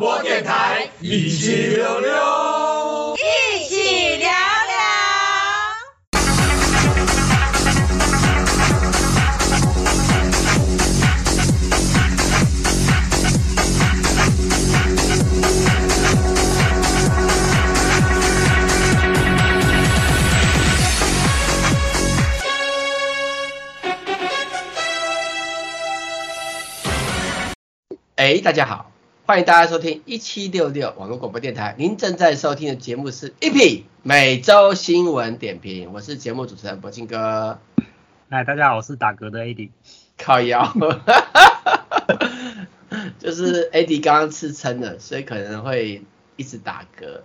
[0.00, 4.34] 播电台一七六六，一起聊聊。
[28.16, 28.89] 哎，大家好，
[29.30, 31.76] 欢迎大家收听一七六六网络广播电台。
[31.78, 37.60] 您正在收听的节目是 EP 每周新闻点评，我是节目主持人博金哥。
[38.28, 39.70] 嗨，大家好，我是打嗝的 AD。
[40.18, 40.74] 靠腰，
[43.20, 46.02] 就是 AD 刚刚吃撑了，所以可能会
[46.34, 47.20] 一直打嗝。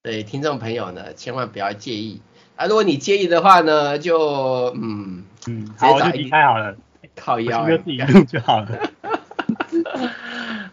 [0.00, 2.22] 对听众朋友呢，千万不要介意
[2.56, 2.64] 啊。
[2.68, 6.74] 如果你介意的话呢，就嗯嗯，好，我就离开好了。
[7.14, 8.90] 靠腰，自己录就好了。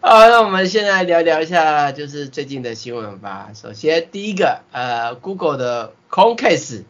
[0.10, 3.52] 好，那我们现在聊聊一下，就是最近的新闻吧。
[3.54, 6.86] 首先，第一个，呃，Google 的 Chromecast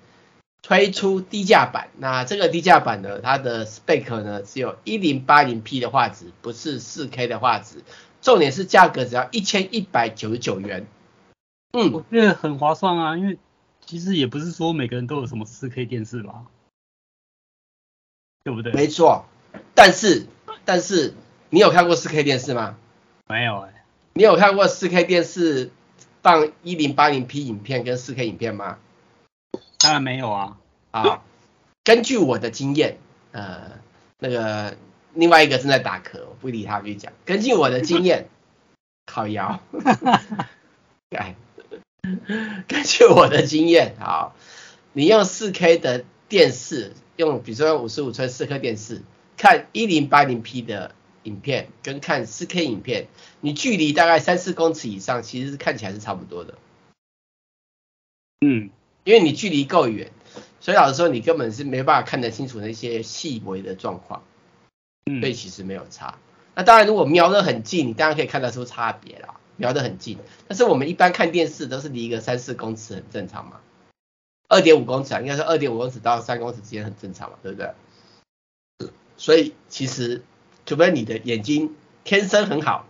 [0.61, 1.89] 推出低价版。
[1.97, 7.81] 那这个低价版呢，它的 spec 呢只有 1080P 的画质，不是 4K 的画质。
[8.21, 10.85] 重点是价格只要一千一百九十九元。
[11.73, 13.39] 嗯，我觉得很划算啊，因为
[13.83, 16.43] 其实也不是说每个人都有什么 4K 电视吧，
[18.43, 18.73] 对不对？
[18.73, 19.25] 没错，
[19.73, 20.27] 但是
[20.65, 21.15] 但是
[21.49, 22.77] 你有看过 4K 电视吗？
[23.30, 23.83] 没有哎、欸，
[24.14, 25.70] 你有看过 4K 电视
[26.23, 28.78] 放 1080P 影片跟 4K 影片吗？
[29.80, 30.58] 当然没有啊。
[30.92, 31.22] 啊，
[31.83, 32.98] 根据我的经验，
[33.33, 33.80] 呃，
[34.20, 34.78] 那个
[35.14, 37.11] 另外一个正在打嗝，我不理他，继续讲。
[37.25, 38.30] 根据我的经验，
[39.05, 39.59] 靠腰，
[41.11, 41.36] 哎，
[42.67, 44.36] 根据我的经验，好，
[44.94, 49.02] 你用 4K 的电视，用比如说五十五寸 4K 电视
[49.36, 50.93] 看 1080P 的。
[51.27, 53.08] 影片跟看 4K 影片，
[53.42, 56.58] 你距离大概三四公尺以上，其实是看起来是差不多的。
[58.42, 58.70] 嗯，
[59.04, 60.11] 因为你距离够远，
[60.60, 64.23] 所以老实说你根本是没办法看得清楚那些细微的状况。
[65.05, 66.17] 嗯，所以其实没有差。
[66.55, 69.39] 那当然，如果瞄得很近，你当然可以看得出差别啦。
[69.58, 73.60] 瞄得很近，但是我们一般看电视都是离个三四公尺很正常嘛。
[74.48, 77.73] 二点五公尺啊，应该是二点五公尺到三公尺之间很正常嘛，对不对？
[79.17, 80.23] 所以其实。
[80.67, 81.73] 除非你的眼睛
[82.04, 82.86] 天生很好，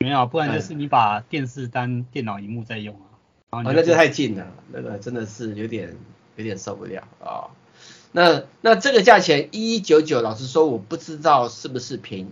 [0.00, 3.06] 没有，不然就是你把电视当电脑荧幕在用啊。
[3.50, 5.96] 哦，那就太近了，那个真的是有点
[6.34, 7.50] 有点受不了啊，哦。
[8.10, 12.30] 那那这个价钱一一九九，老实说我不知道是不是便宜。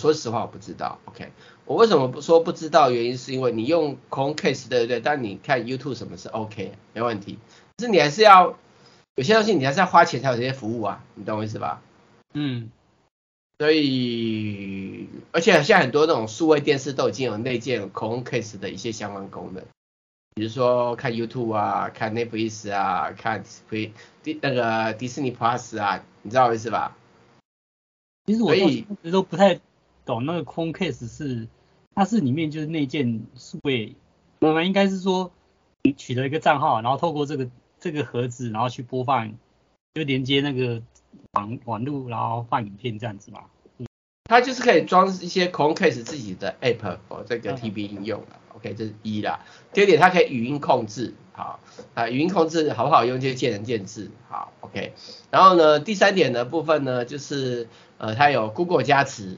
[0.00, 0.98] 说实话我不知道。
[1.04, 1.30] OK，
[1.66, 2.90] 我为什么不说不知道？
[2.90, 5.00] 原因是因为你用 Chromecast 对不对？
[5.00, 7.38] 但你看 YouTube 什么是 OK，没问题。
[7.76, 8.56] 可是你还是要
[9.16, 11.82] 有些东西，你还是要花钱才有这些服务啊，你懂我意思吧？
[12.32, 12.70] 嗯。
[13.58, 19.64] 所以，而且现在很多那种数位电视都已经有内建 Chromecast 的一些相关功能，
[20.34, 23.42] 比如说看 YouTube 啊，看 Netflix 啊，看
[24.42, 26.98] 那个迪士尼 Plus 啊，你知道我意思吧？
[28.26, 29.58] 其实我一直都不太
[30.04, 31.48] 懂那个 Chromecast 是，
[31.94, 33.96] 它是里面就是内建数位，
[34.40, 35.32] 我们应该是说
[35.82, 37.48] 你取得一个账号，然后透过这个
[37.80, 39.32] 这个盒子，然后去播放，
[39.94, 40.82] 就连接那个。
[41.36, 43.44] 网网路，然后放影片这样子嘛，
[44.24, 48.28] 它就是可以装一些 Chromecast 自己的 app 哦，这个 TV 应用了。
[48.54, 49.44] OK，这是一啦。
[49.72, 51.60] 第二点，它可以语音控制，好
[51.94, 54.10] 啊，语音控制好不好用就见仁见智。
[54.30, 54.94] 好，OK。
[55.30, 59.36] 然后呢，第三点的部分呢，就是呃，它有 Google 加持。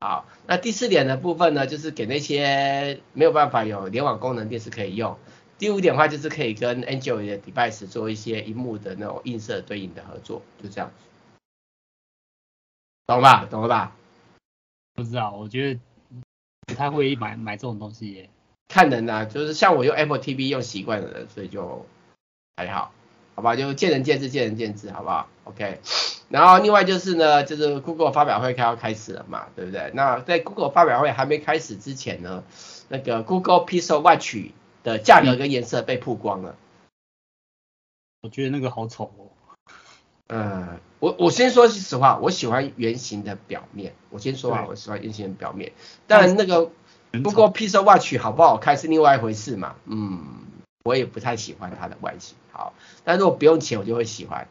[0.00, 5.16] 好，那第四点的部分呢，就是给那些没有办法有联网功能电视可以用。
[5.58, 10.94] 第五点的话就是可以跟 Android 的 device 做一些荧幕的那种映射对应的合作，就这样子，
[13.06, 13.46] 懂吧？
[13.50, 13.96] 懂了吧？
[14.94, 15.80] 不知道，我觉得
[16.66, 18.30] 不太会买买这种东西耶。
[18.68, 21.86] 看人呐、啊，就是像我用 Apple TV 用习惯的人，所以就
[22.56, 22.92] 还好，
[23.34, 23.54] 好吧？
[23.56, 25.80] 就见仁见智，见仁见智，好不好？OK。
[26.30, 29.90] 然后另外就是呢，就是 Google 发表会快要开始了嘛，对不对？
[29.94, 32.42] 那在 Google 发表会还没开始之前呢，
[32.88, 34.36] 那个 Google Pixel Watch
[34.84, 36.56] 的价格跟颜色被曝光了，
[38.20, 39.32] 我觉得那个好丑哦。
[40.26, 43.94] 呃，我我先说实话，我喜欢圆形的表面。
[44.10, 45.72] 我先说啊，我喜欢圆形的表面。
[46.06, 46.70] 但那个
[47.22, 49.76] 不过 Pixel Watch 好不好看是另外一回事嘛。
[49.84, 50.44] 嗯，
[50.84, 52.36] 我也不太喜欢它的外形。
[52.52, 52.72] 好，
[53.04, 54.48] 但如果不用钱，我就会喜欢。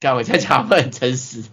[0.00, 1.44] 这样我在讲会很诚实。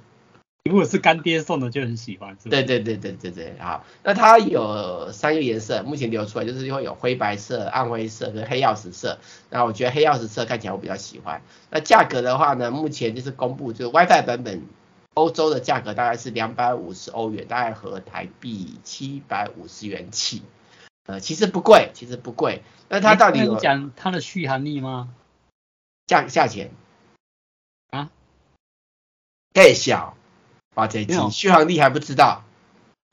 [0.68, 2.50] 如果是干爹送的就很喜欢，是吧？
[2.52, 9.20] 对对对对对对，好，那它有三个颜色，目前流出来就是会有灰白色、暗灰色跟黑曜石色。
[9.50, 11.42] 那我觉得黑曜石色看起来我比较喜欢。
[11.70, 14.62] 那价格的话呢，目前就是公布就是 WiFi 版本
[15.16, 20.44] 欧洲的价格大概是两百五十欧元，大概合台币七百五十元起。
[21.08, 22.62] 呃，其实不贵，其实不贵。
[22.90, 25.10] 那它到底有讲它的续航力吗？
[26.06, 26.72] 价价钱
[27.90, 28.10] 啊？
[29.54, 30.16] 太小，
[30.78, 32.44] 哇，这续航力还不知道。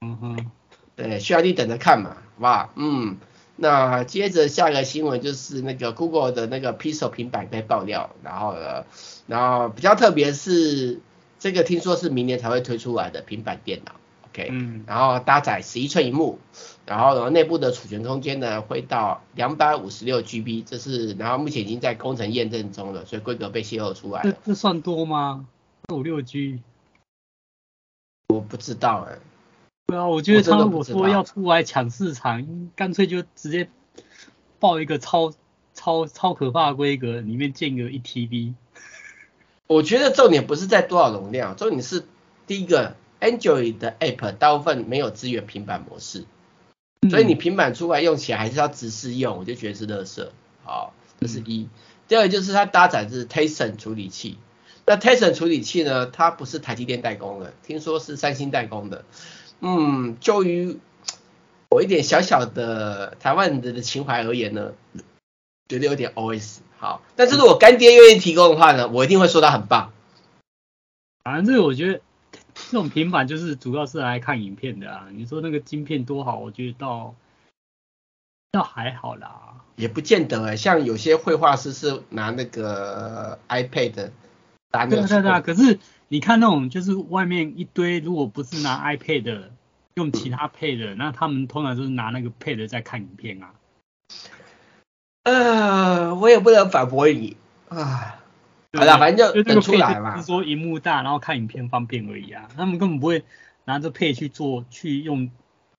[0.00, 0.50] 嗯哼，
[0.96, 2.70] 对，续航力等着看嘛，好不好？
[2.76, 3.16] 嗯。
[3.56, 8.84] 那接着下一个新闻就是那个 Google 的那个 Pixel 平板被爆料，然后呢，
[9.28, 11.00] 然后比较特别是
[11.38, 13.92] 这个听说是明年才会推出来的平板电脑
[14.26, 16.40] ，OK，嗯，然后搭载十一寸屏幕，
[16.84, 24.32] 然后呢内部的储存空间呢会到两百五十六 GB，这是然后目前已经在工程验证中了，所以规格被泄露出来了。
[24.32, 25.46] 这这算多吗？
[25.92, 26.58] 五六 G？
[28.44, 29.18] 我不知道哎、欸。
[29.86, 33.70] 对啊，我觉得他如果说要出来抢市场，干脆就直接
[34.60, 35.32] 报一个超
[35.72, 38.52] 超超可怕的规格，里面建个一 TB。
[39.66, 42.04] 我觉得重点不是在多少容量，重点是
[42.46, 46.26] 第一个，Android 的 App 大部分没有支援平板模式，
[47.08, 50.28] 所以你平板出来用起来还是要直视用，我就觉得是垃圾。
[50.64, 51.68] 好，这是一。
[52.08, 54.36] 第二个就是它搭载的是 Tizen 处理器，
[54.86, 59.04] 那 Tizen 处理器呢，它不是台积电代工的，听说是三星代工的。
[59.60, 60.78] 嗯，就于
[61.70, 64.72] 我一点小小的台湾人的情怀而言呢，
[65.68, 67.00] 觉得有点 OS 好。
[67.16, 69.90] 但是如果干爹愿意提供的话呢，我一定会说他很棒。
[71.22, 72.00] 反正这个我觉得
[72.54, 75.08] 这种平板就是主要是来看影片的啊。
[75.12, 77.14] 你说那个晶片多好，我觉得倒
[78.52, 79.62] 倒还好啦。
[79.76, 84.10] 也不见得哎、欸，像有些绘画师是拿那个 iPad
[84.88, 85.78] 对对对，可是。
[86.08, 89.50] 你看那种就是外面一堆，如果不是拿 iPad 的，
[89.94, 93.54] 用其他 Pad 的，那他们通常就是拿那个配的在看影片啊。
[95.24, 97.36] 呃，我也不能反驳你
[97.68, 98.20] 啊。
[98.74, 100.18] 好了，反正就等出来嘛。
[100.18, 102.48] 是说荧幕大，然后看影片方便而已啊。
[102.54, 103.24] 他们根本不会
[103.64, 105.30] 拿着 Pad 去做，去用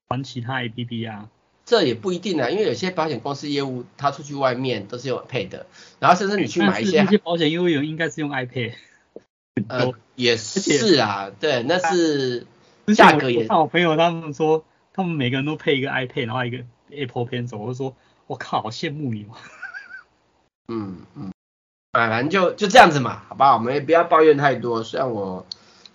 [0.07, 1.29] 玩其他 APP 啊。
[1.65, 5.65] 这也不一定啊，因为有些保险公司业务，他出去外面都是用 Pad 的，
[5.99, 8.73] 然后甚至你去买一些，那些保险业务员应该是用 iPad。
[9.67, 12.45] 呃，也是啊，对，那是
[12.95, 13.47] 价格也。
[13.47, 14.63] 像我朋友他们说，
[14.93, 16.59] 他们每个人都配一个 iPad，然后一个
[16.91, 17.95] Apple Pencil，我就说，
[18.27, 19.37] 我靠，好羡慕你嘛。
[20.67, 21.31] 嗯嗯，
[21.93, 23.53] 反正就就这样子嘛，好不好？
[23.55, 24.83] 我们也不要抱怨太多。
[24.83, 25.47] 虽然我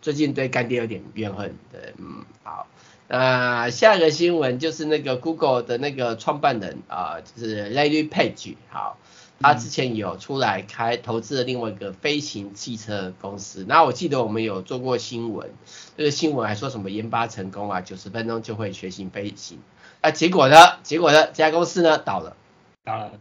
[0.03, 2.67] 最近对干爹有点怨恨，对，嗯，好。
[3.11, 8.97] 那下一个新闻就是那个 Google 的那个创办人啊、就是 Larry Page，好。
[9.43, 15.51] 他之前有出来开投资了另外一个飞行汽车公司，那我记得我们有做过新闻，
[15.97, 19.59] 这个新闻还说什么研发成功啊，九十分钟就会学习飞行，
[20.03, 21.97] 啊结果呢，结果呢，这家公司呢？
[21.97, 22.37] 倒了，
[22.85, 23.13] 倒了，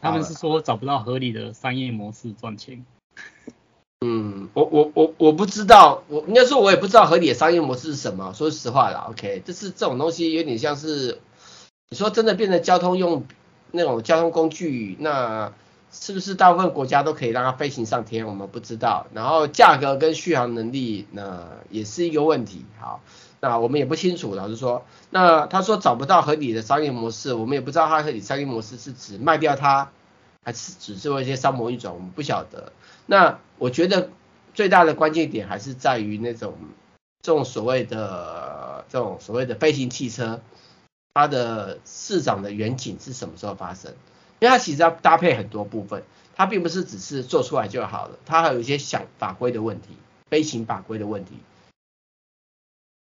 [0.00, 2.82] 他们是说找不到合理的商业模式赚钱。
[4.00, 11.20] 嗯，我我我我不知道，我应该说我也不知道合理的商业模式是什么，说实话啦，OK，就是这种东西有点像是，
[11.88, 13.24] 你说真的变成交通用
[13.70, 15.52] 那种交通工具，那。
[15.98, 18.26] 是不是大部分国家都可以让它飞行上天？
[18.26, 19.06] 我们不知道。
[19.14, 22.66] 然后价格跟续航能力，那也是一个问题。
[22.78, 23.00] 好，
[23.40, 24.34] 那我们也不清楚。
[24.34, 29.90] 老实说，那他说找不到合理的商业模式，我们也不知道他合理商业模式是指卖掉它，
[30.44, 32.72] 还是只做一些商模运转，我们不晓得。
[33.06, 34.10] 那我觉得
[34.52, 36.58] 最大的关键点还是在于那种
[37.22, 40.40] 这种所谓的这种所谓的飞行汽车，
[41.14, 43.94] 它的市场的远景是什么时候发生？
[44.38, 46.02] 因为它其实要搭配很多部分，
[46.34, 49.96] 它并不是只是做出来就好了，它还有一些小法规的问题，
[50.28, 51.38] 飞行法规的问题，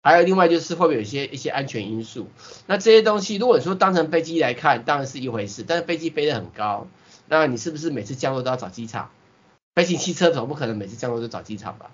[0.04, 2.28] 还有另外就是会不会有一些一些安全因素。
[2.68, 6.88] 那这些东西，如果说当成飞机来看，当然是一回事，但是飞机飞得很高，
[7.30, 9.10] 那你是不是每次降落都要找机场？
[9.76, 11.92] 飞行汽车总不可能每次降落都找机场吧？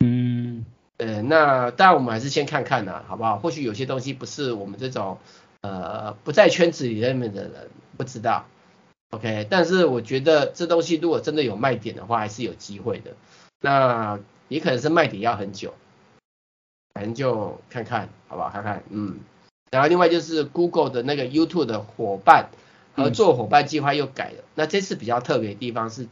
[0.00, 0.64] 嗯，
[0.98, 3.38] 呃，那当然我们还是先看看呐，好不好？
[3.38, 5.18] 或许有些东西不是我们这种
[5.60, 8.46] 呃不在圈子里面的人不知道。
[9.10, 13.12] OK，但是我觉得这东西如果真的有卖点的话，还是有机会的。
[13.60, 15.74] 那也可能是卖点要很久，
[16.92, 18.50] 反正就看看，好不好？
[18.50, 19.20] 看看，嗯。
[19.70, 22.50] 然后另外就是 Google 的那个 YouTube 的伙伴
[22.94, 24.38] 合作伙伴计划又改了。
[24.38, 26.08] 嗯、那这次比较特别的地方是，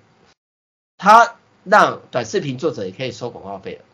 [0.96, 3.84] 它让短视频作者也可以收广告费了。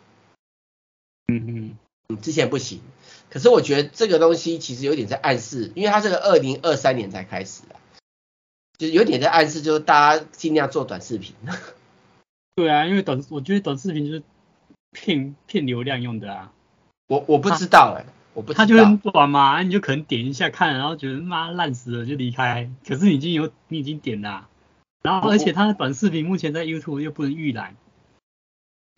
[1.33, 1.77] 嗯
[2.09, 2.81] 嗯，之前不行。
[3.29, 7.79] 可是我觉得这个东西其实有点在暗示，因为它这个二零二三年才开始啊。
[8.79, 11.35] 就有点在暗示，就是大家尽量做短视频。
[12.57, 14.23] 对啊，因为短，我觉得短视频就是
[14.91, 16.53] 骗骗流量用的啊。
[17.07, 18.65] 我我不知道哎、欸，我不知道。
[18.65, 22.71] 它就很短嘛，你就可能点一下看，然后觉得妈烂死了就离开。
[22.87, 24.49] 可是你已经有你已经点了、啊，
[25.03, 27.77] 然后而且他的短视频目前在 YouTube 又不能预览。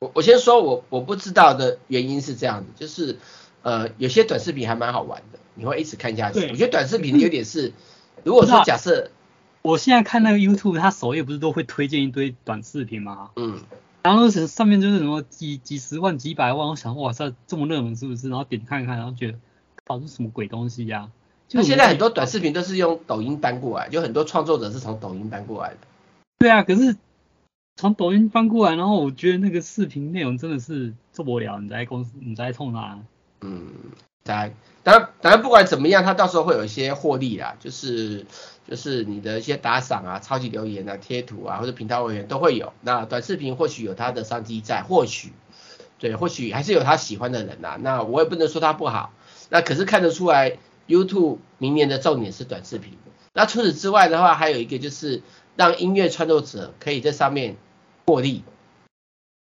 [0.00, 3.18] 我我先说我我不知道的原因是这样子，就是
[3.62, 6.40] 呃有些短视频还蛮好玩的，你会一直看下去。
[6.50, 7.72] 我觉得短视频有点是，
[8.24, 9.10] 如果说假设
[9.62, 13.30] 我现在看那个 YouTube，它首页不是都会推荐一堆短视频吗？
[13.36, 13.60] 嗯。
[14.02, 18.28] 然后上面就是什么几几十万、几百万，我想哇塞，这么热门是不是？
[18.28, 19.38] 然后点看看，然后觉得，
[19.84, 21.10] 搞这是什么鬼东西呀、啊？
[21.46, 25.76] 就现在很多短视频都是用抖音搬过来，就很多创作者是从抖音搬过来的。
[26.42, 26.96] 对啊，可是
[27.76, 31.60] 从抖音搬过来，然后我觉得那个视频内容真的是受不了。
[31.60, 32.98] 你在公司，你在冲哪？
[33.42, 33.68] 嗯，
[34.24, 34.52] 在。
[34.82, 38.26] 当然，当然不管怎么样，他到时候会有一些获利啦，就是
[38.66, 42.72] 就是你的一些打赏啊、超级留言啊、贴图啊，或者频道会员都会有。
[42.80, 45.30] 那短视频或许有它的商机在，或许
[46.00, 47.78] 对，或许还是有他喜欢的人呐。
[47.80, 49.12] 那我也不能说他不好。
[49.48, 50.58] 那可是看得出来
[50.88, 52.98] ，YouTube 明年的重点是短视频。
[53.34, 55.22] 那除此之外的话，还有一个就是
[55.56, 57.56] 让音乐创作者可以在上面
[58.06, 58.42] 获利，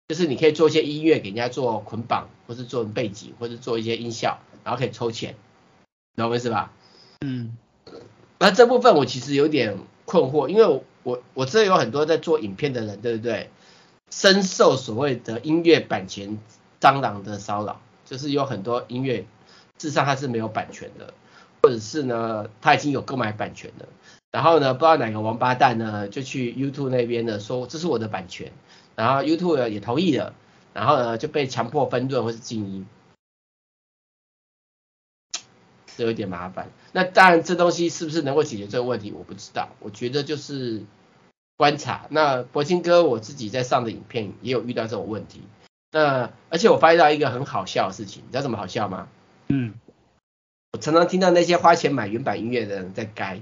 [0.08, 4.38] 就是你可以做一些音乐给人家做捆绑，或是做背景，或是做一些音效。
[4.64, 5.34] 然后可以抽钱，
[6.14, 6.72] 懂我意思吧？
[7.20, 7.56] 嗯，
[8.38, 13.48] 那这部分我其实有点困惑，因为我我我这有很多在做影片的人，对不对？
[14.10, 16.38] 深受所谓的音乐版权
[16.82, 19.20] 蟑螂的骚扰，就是有很多音乐
[19.78, 21.14] 事实上它是没有版权的，
[21.62, 23.88] 或者是呢他已经有购买版权的，
[24.30, 28.52] 然后呢不知道哪个王八蛋呢就去 YouTube 那边呢说这是我的版权，
[28.94, 30.34] 然后 YouTube 也同意了，
[30.74, 32.86] 然后呢就被强迫分润或是静音。
[35.96, 39.70] 这有点麻烦，那当然这东西是不是能够解决这个问题，我不知道。
[39.80, 40.84] 我觉得就是
[41.56, 42.06] 观察。
[42.10, 45.42] 那柏青哥我自己在上的影片也有遇到这种问题。
[45.90, 49.08] 那而且我发现到一个很好笑的事情，你知道怎么好笑吗？
[49.48, 49.74] 嗯，
[50.70, 53.40] 我常常听到那些花钱买原版音乐的人在改，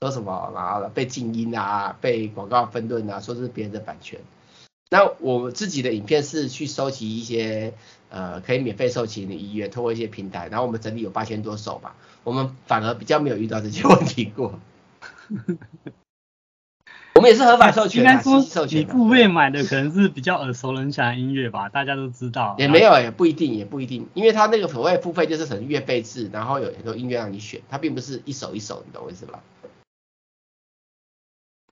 [0.00, 4.20] 说什么然后被静音啊，被广告分润啊，说是别人的版权。
[4.90, 7.74] 那我自己的影片是去收集一些
[8.10, 14.58] 呃可以免费收集的音乐，通过一些平台，然后我们整理有八千多首吧，我们反而比较没有遇到这些问题过。
[17.16, 22.54] 我们也是合法授权，应该说你付费买的可能是比较耳熟能详的音乐吧，大家都知道。
[22.56, 29.42] 也没有，也不一定，也不一定，因为他那个所谓付费就是成月费制，然后有很多音乐让你选，它并不是一首一首，你懂我意思吧？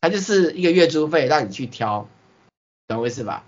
[0.06, 2.06] 它就是一个月租费让你去挑。
[2.86, 3.42] 懂我意思吧？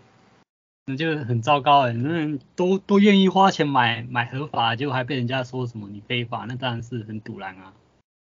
[0.86, 7.72] 那就很糟糕哎，那都都愿意花钱买买合法，结果还被人家说什么你非法，那当然是很堵然啊。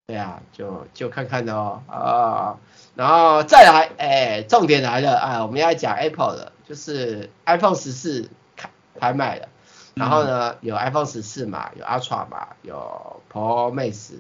[0.07, 2.59] 对啊，就就看看的哦啊、哦，
[2.95, 9.49] 然后再来，哎，重点来了啊，我们要讲 Apple 的，就是 iPhone 十四开拍卖了，
[9.95, 14.13] 然后呢、嗯、有 iPhone 十四嘛，有 Ultra 嘛，有 Pro Max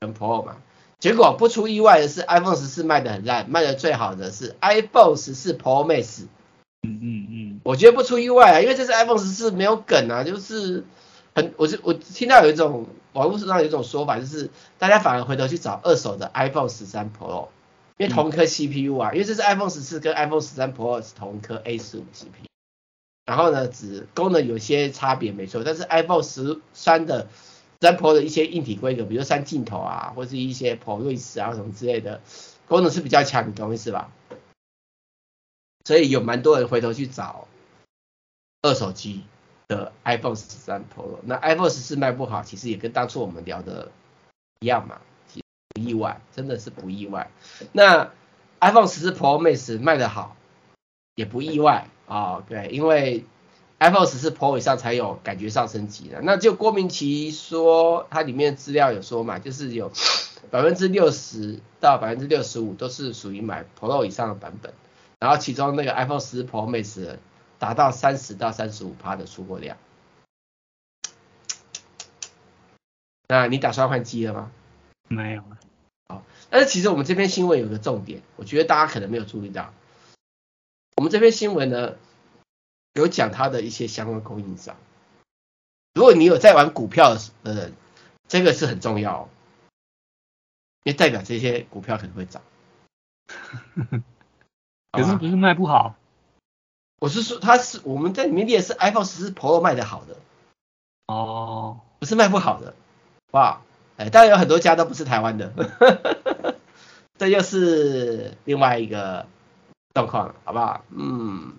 [0.00, 0.58] 跟 Pro 嘛。
[0.98, 6.22] 结果不出意外的是，iPhone 十四卖的很烂，卖的最好的是 iPhone 十四 Pro Max。
[6.82, 10.84] 嗯嗯嗯，我觉得不出意外啊，因为这是 iPhone 十四没有梗啊，就是
[11.34, 14.48] 很，我是我听到有一种网络上有一种说法，就是
[14.78, 17.48] 大家反而回头去找二手的 iPhone 十三 Pro，
[17.98, 22.46] 因为同一颗 CPU 啊，因为这是 iPhone 十四跟 iPhone 十三 Pro 是同一颗 A 十五 CPU，
[23.26, 27.28] 然后呢，只功能有些差别没错，但是 iPhone 十三的。
[27.80, 32.22] 三 Pro 的一些硬体规格，比如三镜头啊，或是一些 ProRes 啊什么之类的，
[32.66, 34.10] 功能是比较强，你懂意思吧？
[35.84, 37.46] 所以有蛮多人回头去找
[38.62, 39.24] 二手机
[39.68, 43.92] 的 iPhone 十三 Pro，那 iPhone 十四卖不好，其实也跟当初我们聊的
[44.60, 47.30] 一样嘛，其实不意外，真的是不意外。
[47.72, 48.10] 那
[48.60, 50.34] iPhone 十四 Pro Max 卖得好，
[51.14, 53.24] 也不意外啊，对，因为。
[53.78, 59.92] iPhone 十四 Pro 以上才有感觉上升级的，那就郭明奇说，它里面资料有说嘛，就是有
[60.50, 64.72] 百分之六十到百分之六十五都是属于买 Pro 以上的版本，
[65.20, 67.18] 然后其中那个 iPhone 十四 Pro Max
[67.58, 69.76] 达到三十到三十五趴的出货量。
[73.28, 74.50] 那你打算换机了吗？
[75.08, 75.42] 没有。
[76.08, 79.74] 好，但是其实我们这篇新闻有个重点，我觉得大家可能没有注意到，
[80.96, 81.92] 我们这篇新闻呢。
[82.96, 84.74] 有讲他的一些相关供应商，
[85.92, 87.74] 如果你有在玩股票的人，
[88.26, 89.28] 这个是很重要哦，
[90.82, 92.42] 因为代表这些股票可能会涨。
[94.92, 95.94] 可是不是卖不好？
[96.98, 100.16] 我是说，他是我们在里面列是 iPhone 十四 Pro 卖的好的
[101.06, 102.74] 哦，不是卖不好的，
[103.32, 103.60] 哇，
[103.98, 105.52] 哎，当然有很多家都不是台湾的，
[107.18, 109.26] 这又是另外一个
[109.92, 110.82] 状况了，好不好？
[110.88, 111.52] 嗯。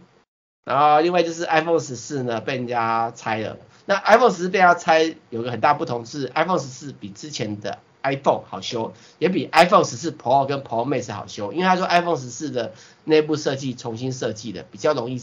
[0.68, 11.14] 然后另外就是 iPhone 十四呢被人家拆了，那 iPhone 十四被人家拆有个很大不同是 iPhone 十四比之前的 iPhone 好修，也比 iPhone 十四 Pro 跟 Pro Max
[11.14, 12.74] 好修，因为他说 iPhone 十四的
[13.06, 15.22] 内部设计重新设计的比较容易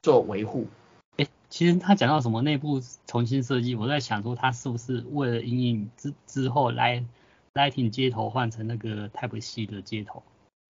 [0.00, 0.66] 做维护。
[1.18, 7.04] 哎，其实他讲到什么内部重新设计，我在想说他是不是为了因应之之后来
[7.52, 10.22] Lightning 接头换成那个 Type C 的接头，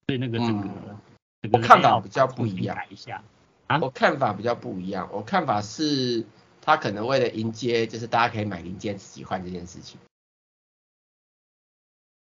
[0.09, 0.99] 所以那个整个、嗯、
[1.42, 2.75] 这个看法比较不一样。
[2.75, 3.23] 改一下
[3.72, 6.24] 啊，我看法比较不一样，我看法是
[6.60, 9.98] 他可能为了迎接，就是大家可以买零件自己换这件事情。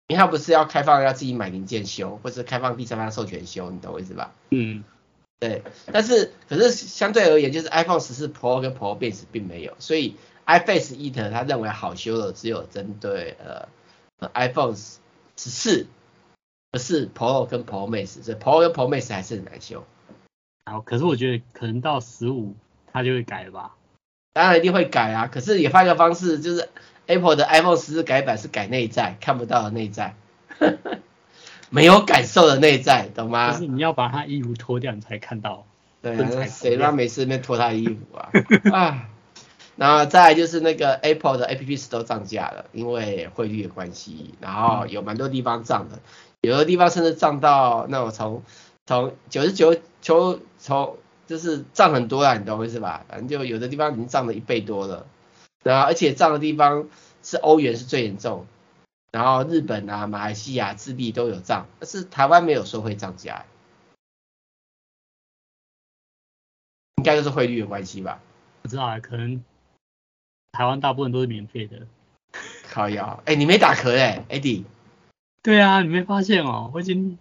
[0.08, 4.34] 因为他不是要开放要自己买零件修，或是开放第三方授权修，你懂我意思吧？
[4.50, 4.84] 嗯，
[5.38, 5.62] 对。
[5.90, 13.68] 但是可是相对而言，就是 iPhone 十四 Pro 跟 Pro Max 并没有，所以 iFace Eat 他认为好修的只有针对呃，
[14.18, 15.00] 呃 iPhone 十
[15.36, 15.86] 四，
[16.70, 19.86] 不是 Pro 跟 Pro Max，所以 Pro 跟 Pro Max 还是很难修。
[20.64, 22.54] 好，可是我觉得可能到十五
[22.92, 23.74] 它就会改了吧？
[24.32, 26.68] 当然一定会改啊，可是也换一个方式，就是。
[27.04, 30.14] Apple 的 iPhone 十四改版是改内在，看不到的内在，
[31.68, 33.50] 没有感受的内在，懂吗？
[33.50, 35.66] 就是你要把它衣服脱掉，你才看到。
[36.00, 38.30] 对啊，谁让每次那脱他的衣服啊？
[38.72, 39.08] 啊，
[39.74, 45.98] 然后再来就是那个 Apple 的 App Store 涨价了，因为汇率的关系，然后有蛮多地方涨的，
[46.40, 48.44] 有的地方甚至涨到那种从
[48.86, 53.06] 从九十九从从就是涨很多啦，你懂我意思吧？
[53.08, 55.06] 反正就有的地方已经涨了一倍多了。
[55.64, 56.88] 然后而且涨的地方
[57.22, 58.46] 是欧元是最严重，
[59.12, 63.46] 然后日本啊、马来西亚、智利都有涨，但是台湾没有说会涨价，
[66.96, 68.20] 应该就是汇率的关系吧？
[68.62, 69.42] 不知道啊，可能
[70.50, 71.86] 台湾大部分都是免费的。
[72.68, 74.64] 靠腰，哎，你没打壳哎，Eddie。
[75.42, 77.18] 对啊，你没发现哦，我已经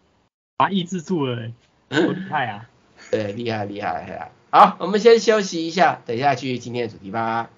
[0.57, 1.51] 把它抑制住了，
[1.91, 2.69] 好厉害啊！
[3.11, 4.31] 对，厉害厉害厉害。
[4.49, 7.49] 好，我们先休息一下，等一下去今天的主题吧。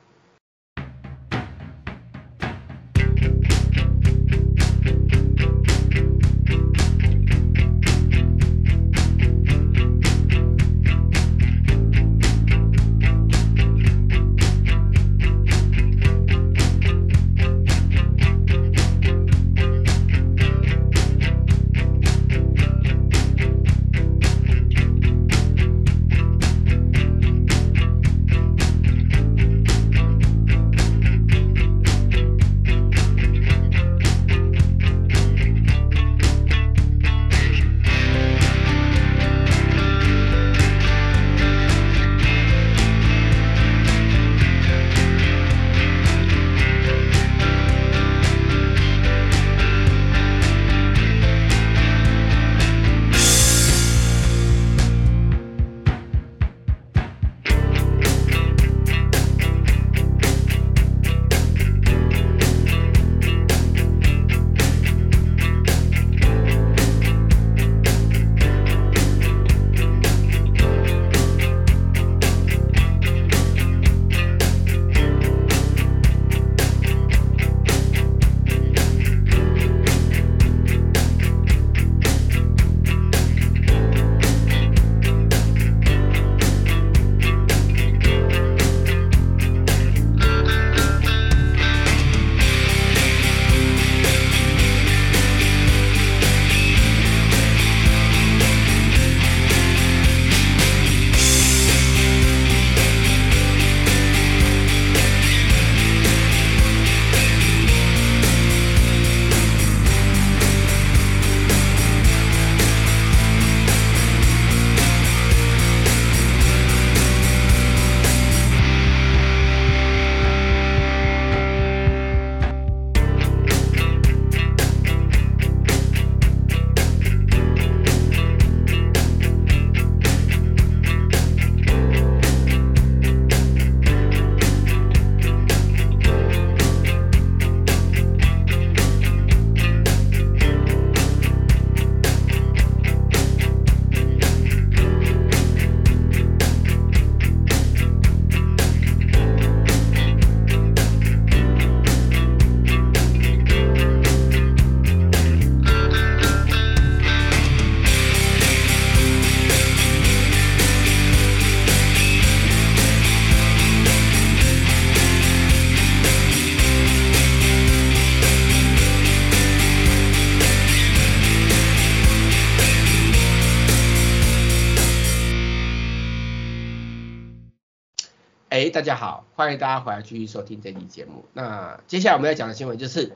[178.83, 181.23] 大家好，欢迎大家回来继续收听这期节目。
[181.31, 183.15] 那接下来我们要讲的新闻就是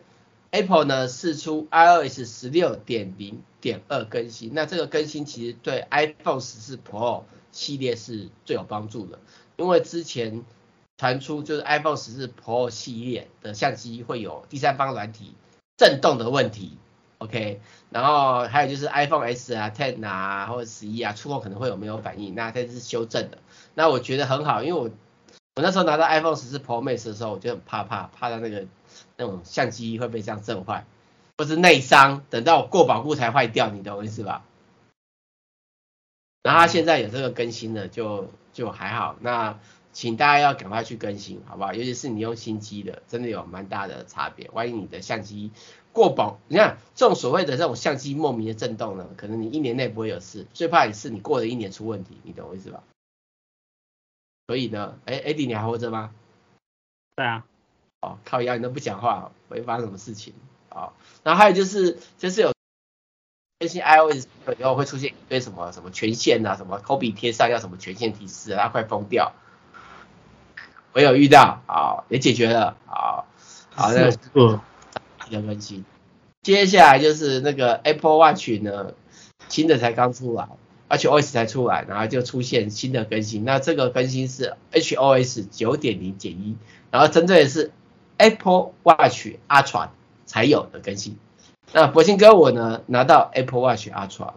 [0.50, 9.20] Apple 呢释出 iOS 十六点零点二更新，那这个更新其实对 iPhone 十四 Pro 系列是最有帮助的，
[9.58, 10.46] 因为之前
[10.98, 15.36] 传出就是 iPhone 十四 Pro 系列的相机会有第三方软体
[15.76, 16.78] 震动的问题
[17.18, 23.40] ，OK，然后还有就是 iPhone S 啊、Ten 啊或者十一啊触控可能会有没有反应，那这是修正的，
[23.74, 24.90] 那我觉得很好，因为我
[25.58, 28.66] 我那时候拿到 iPhone 十四 Pro Max 的时候，我就很怕怕怕到那个。
[29.16, 30.86] 那种相机会被这样震坏，
[31.38, 34.44] 或是内伤，等到过保护才坏掉，你懂我意思吧？
[36.44, 39.16] 然后它现在有这个更新了，就就还好。
[39.20, 39.60] 那
[39.92, 41.74] 请大家要赶快去更新，好不好？
[41.74, 44.50] 尤其是你用新机的，真的有蛮大的差别。
[44.54, 45.52] 万一你的相机
[45.92, 52.84] 过保，你看这种所谓的这种相机莫名的震动呢，可能你一年内不会有事，最怕的是你过了一年出问题，你懂我意思吧？
[54.48, 56.12] 所以呢，哎，Eddie 你还活着吗？
[57.16, 57.46] 对啊。
[58.02, 60.34] 哦，靠腰你都不讲话，会发生什么事情？
[60.70, 62.54] 啊、哦，然后还有就是，就是有
[63.60, 64.28] 更新 iOS
[64.60, 69.34] 以后会出现一堆什么什么权限啊，什么 Kobe 贴上要什么权限提示，然后快疯掉。
[70.94, 73.26] 我有遇到，啊、哦，也解决了，啊、哦，
[73.74, 74.62] 好的，嗯，
[75.30, 75.84] 的更新。
[76.44, 78.94] 接下来就是那个 Apple Watch 呢，
[79.50, 80.48] 新的才刚出来
[80.88, 83.46] H O S 才出来，然后就出现新的更新。
[83.46, 86.56] 那这个更新是 HOS 九点零减一，
[86.92, 87.72] 然后针对的是。
[88.20, 89.90] Apple Watch Ultra
[90.26, 91.20] 才有的更新，
[91.72, 94.32] 那博鑫哥我呢拿到 Apple Watch Ultra，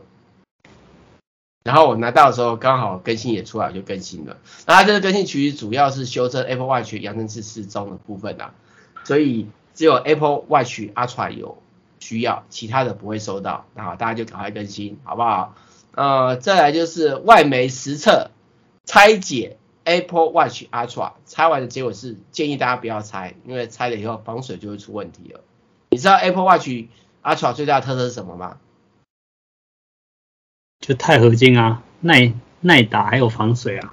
[1.64, 4.36] 然后我拿到的时候刚好更新也出来就更新了，
[4.66, 8.52] 那它这个更新其实主要是修正 Apple Watch 扬声器失踪的部分啦，
[9.04, 11.56] 所以只有 Apple Watch Ultra 有
[12.00, 15.54] 需要，其他的不会收到，那好，大家就赶快更新好不好？
[16.00, 18.30] 呃，再来就是外媒实测
[18.86, 19.58] 拆解。
[19.84, 25.40] Apple Watch Ultra 拆完的结果是建议大家不要拆，因为拆了以后防水就会出问题了。
[25.90, 26.68] 你知道 Apple Watch
[27.22, 28.56] Ultra 最大的特色是什么吗？
[30.78, 33.92] 就钛合金啊，耐耐打还有防水啊。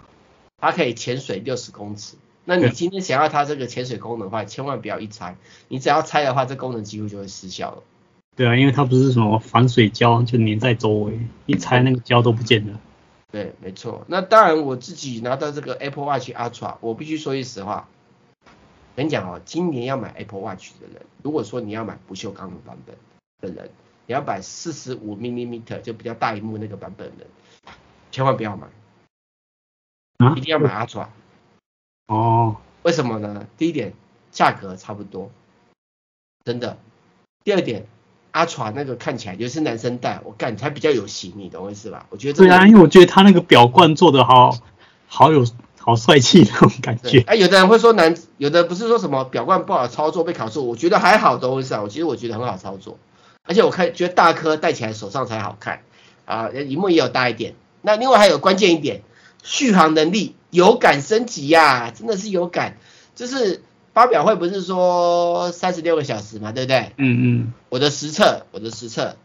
[0.61, 2.15] 它可以潜水六十公尺。
[2.45, 5.35] 那你今天想要它这个潜水功能的话，千万不要一拆。
[5.67, 7.83] 你只要拆的话，这功能几乎就会失效了。
[8.37, 12.79] 对啊，因为它不是什么防水胶，就粘在周围，一拆那个胶都不见了。
[13.31, 14.05] 对，没错。
[14.07, 17.89] 那当然，我自己拿到这个 Apple Watch Ultra，我必须说句实话，
[18.95, 22.95] 跟你讲哦，今年要买 Apple Watch 的人，如果说你要买不锈钢的版本
[23.41, 23.71] 的人，
[24.05, 27.73] 你要买四十五 millimeter 就比较大一幕那个版本的人，
[28.11, 28.67] 千万不要买，
[30.19, 31.07] 啊，一定要买 Ultra。
[32.05, 33.47] 哦，为什么呢？
[33.57, 33.93] 第一点，
[34.29, 35.31] 价格差不多，
[36.45, 36.77] 真的。
[37.43, 37.87] 第二点。
[38.37, 42.05] 阿传那个看起来就是男生戴，我感觉才比较有型，你懂我意思吧？
[42.11, 44.55] 我觉得对啊，因为我觉得他那个表冠做的好
[45.07, 45.43] 好有
[45.79, 47.21] 好帅气那种感觉。
[47.21, 51.81] 哎，有的人会说男，有的不是说什么表冠不好操作被卡住，我觉得还好，懂我意思啊？
[51.81, 52.99] 我其实我觉得很好操作，
[53.43, 55.81] 而且我看觉得大颗戴起来手上才好看
[56.25, 57.55] 啊，荧幕也有大一点。
[57.81, 59.01] 那另外还有关键一点，
[59.41, 62.77] 续航能力有感升级呀、啊，真的是有感，
[63.15, 63.63] 就是。
[63.97, 66.93] 发表会不是说三十六个小时嘛，对不对？
[66.97, 67.53] 嗯嗯。
[67.69, 69.17] 我的实测，我的实测，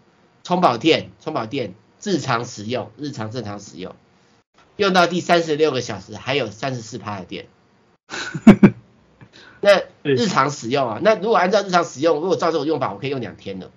[0.44, 3.94] 充饱电，充饱电，日常使用，日常正常使用，
[4.76, 7.48] 用到第三十六个小时还有三十四趴的电。
[9.60, 13.70] 那日常使用啊，那如果按照日常使用，如果照这种用法，我可以用两天了。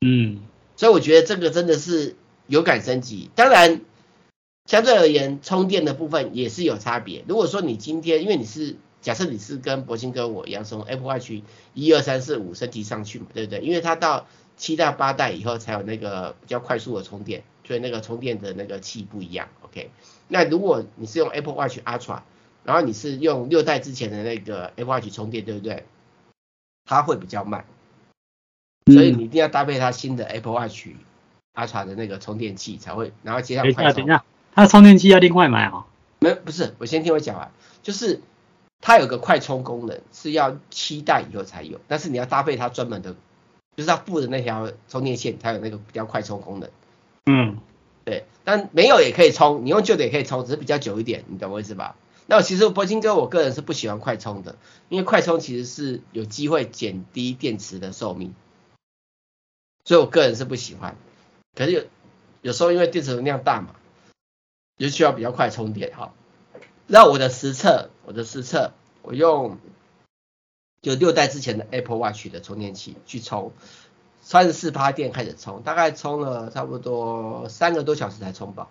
[0.00, 0.40] 嗯。
[0.76, 2.16] 所以我觉得这个真的是
[2.46, 3.28] 有感升级。
[3.34, 3.82] 当然，
[4.64, 7.22] 相对而言，充电的部分也是有差别。
[7.28, 11.30] 如果说你今天，因为你是假设你是跟博兴哥我一样从 Apple Watch
[11.74, 13.60] 一二三四五升级上去嘛，对不对？
[13.60, 19.48] 因为它到七代八代以后才有那个比较快速的充电，所以那个充电的那个器不一样。
[19.60, 19.90] OK，
[20.28, 22.22] 那如果你是用 Apple Watch Ultra，
[22.64, 25.84] 然后你是用六代之前的那个 Apple Watch 充电，对不对？
[26.86, 27.66] 它会比较慢，
[28.90, 30.86] 所以你一定要搭配它新的 Apple Watch
[31.54, 33.96] Ultra 的那个充电器才会，然后接上快充。
[33.96, 35.84] 等一下，它的充电器要另外买啊？
[36.20, 38.22] 没，不是，我先听我讲完，就是。
[38.80, 43.14] 它有个快充功能，是要七代以后才有，但是你要搭配它专门的，
[43.76, 46.70] 就是它附的那条充电线，它有那个比较快充功能。
[47.26, 47.58] 嗯，
[48.04, 51.96] 对，但没有也可以充，你用旧的也可以充，只是比较久一点，你懂我意思吧？
[52.26, 54.56] 那我其实博鑫哥我个人是不喜欢快充的，
[54.88, 58.34] 因为快充其实是有机会减低电池的寿命，
[59.84, 60.96] 所以我个人是不喜欢。
[61.54, 61.84] 可是有
[62.42, 63.74] 有时候因为电池容量大嘛，
[64.78, 66.12] 就需要比较快充电哈。
[66.86, 69.58] 那我的实测，我的实测，我用
[70.82, 73.52] 就六代之前的 Apple Watch 的充电器去充，
[74.20, 78.70] 三十四趴电开始充，大概充了差不多三个多小时才充饱。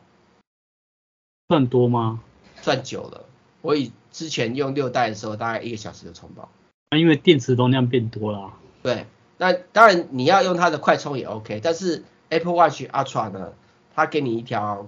[1.49, 2.21] 算多吗？
[2.62, 3.26] 算久了。
[3.62, 6.49] 我以之前用六代的时候，大概一个小时就充饱。
[6.91, 8.54] 那因为电池容量变多了。
[8.84, 13.54] 对，那当然你要用它的快充也 OK，但是 Apple Watch Ultra 呢，
[13.95, 14.88] 它给你一条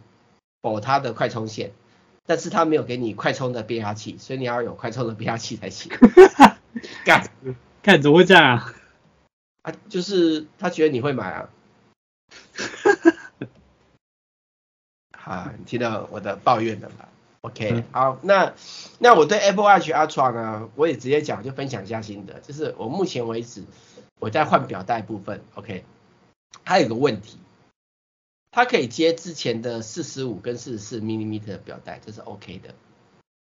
[0.61, 1.71] 保它的快充线，
[2.25, 5.91] 但是他没有给你快充的变压器，所以你要有快充的变压器才行。
[7.05, 7.29] 干，
[7.83, 8.73] 看怎么会这样啊？
[9.61, 11.49] 啊，就是他觉得你会买啊。
[15.17, 17.09] 好，你听到我的抱怨了吧
[17.41, 18.53] ？OK，、嗯、好，那
[18.99, 23.63] 那我对 Apple Watch Ultra 呢，我也直接讲，就分享一下心得，就是我目前为止
[24.19, 25.83] 我在换表带部分，OK，
[26.63, 27.39] 它有个问题，
[28.55, 32.73] 它可以接之前的四十五跟四十四 mm 的表带，这是 OK 的，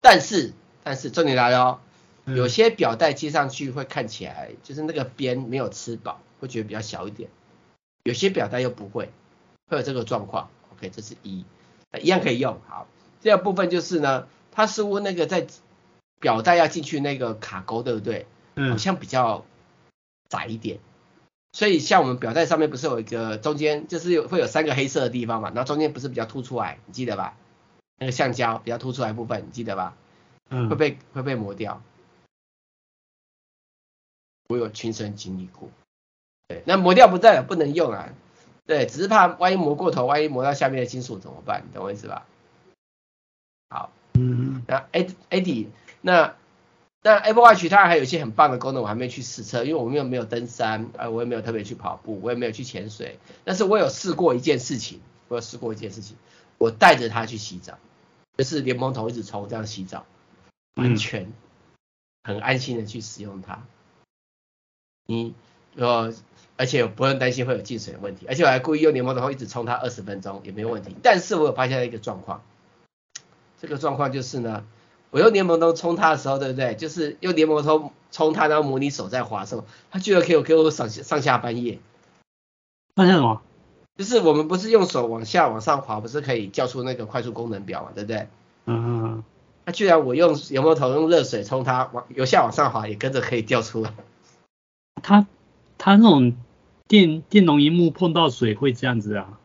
[0.01, 1.81] 但是但是重点来了哦，
[2.25, 7.29] 有些表带接上去会看起来就是那个边没有吃饱，会觉得比较小一点，
[8.05, 9.11] 有些表带又不会，
[9.68, 11.44] 会有这个状况，OK，这是一。
[12.01, 12.88] 一样可以用，好，
[13.20, 15.46] 第二部分就是呢，它似乎那个在
[16.20, 18.27] 表带要进去那个卡钩，对不对？
[18.55, 18.70] 嗯。
[18.70, 19.44] 好像比较
[20.31, 20.79] 窄一点，
[21.52, 27.36] 所以像我们表带上面不是有一个中间，就是有会有三个黑色的地方嘛，然后中间不是比较凸出来，你记得吧？
[27.98, 29.94] 那个橡胶比较凸出来的部分，你记得吧？
[30.48, 30.68] 嗯。
[30.68, 31.82] 会被会被磨掉，
[34.48, 35.68] 我有亲身经历过。
[36.48, 38.08] 对，那磨掉不代表不能用啊。
[38.64, 41.64] 对，只是怕万一磨过头，万一磨到下面的金属怎么办？
[41.68, 42.26] 你懂我意思吧？
[43.68, 45.66] 好，嗯，那 Eddie，
[46.00, 46.36] 那
[47.02, 53.18] 那 Apple Watch 它还有一些很棒的功能，我还没去试车，因为我们又没有登山，啊，我也没有特别去跑步，我也没有去潜水。
[53.44, 56.16] 但是我有试过一件事情，我有试过一件事情，
[56.58, 57.78] 我带着它去洗澡，
[58.36, 60.06] 就是莲蓬头一直冲这样洗澡，
[60.76, 61.32] 完全
[62.24, 63.64] 很安心的去使用它。
[65.06, 65.34] 你
[65.76, 66.14] 呃。
[66.54, 70.94] 而且不用担心会有进水的问题，而且我还故意用莲蓬头一直冲它二十分钟也没有问题。
[71.02, 72.42] 但是我有发现一个状况，
[73.60, 74.64] 这个状况就是呢，
[75.12, 76.75] 我用莲蓬头冲它的时候，对不对？
[76.75, 81.79] 就是用莲蓬头冲它，然后模拟手在滑的时候，它居然可以给我上上下半页。
[82.96, 83.40] 发现什么？
[83.96, 88.27] 就是我们不是用手往下往上滑，不是可以叫出那个快速功能表嘛，对不对？
[88.64, 89.25] 嗯嗯嗯。
[89.64, 93.92] 它居然我用莲蓬头用热水冲它，往由下往上滑也跟着可以掉出来。
[95.03, 95.27] 它。
[95.79, 96.37] 它那种
[96.87, 99.40] 电电容荧幕碰到水会这样子啊？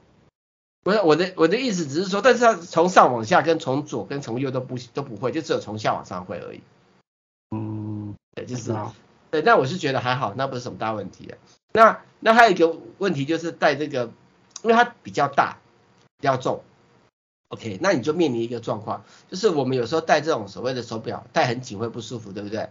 [0.87, 6.61] 不是我的我的意思只是说，但是它从上往下跟从左跟从右都不都不会，就只有从下往上会而已。
[7.51, 8.73] 嗯，对，就是，
[9.29, 11.37] 对，那我是觉得还好，那不是什么大问题的。
[11.73, 14.11] 那那还有一个问题就是带这个，
[14.63, 15.57] 因为它比较大，
[16.21, 16.63] 比较重。
[17.49, 22.69] OK，那你就面临一个状况，就是我们有时候戴这种所谓的手表，戴很紧会不舒服，对不对？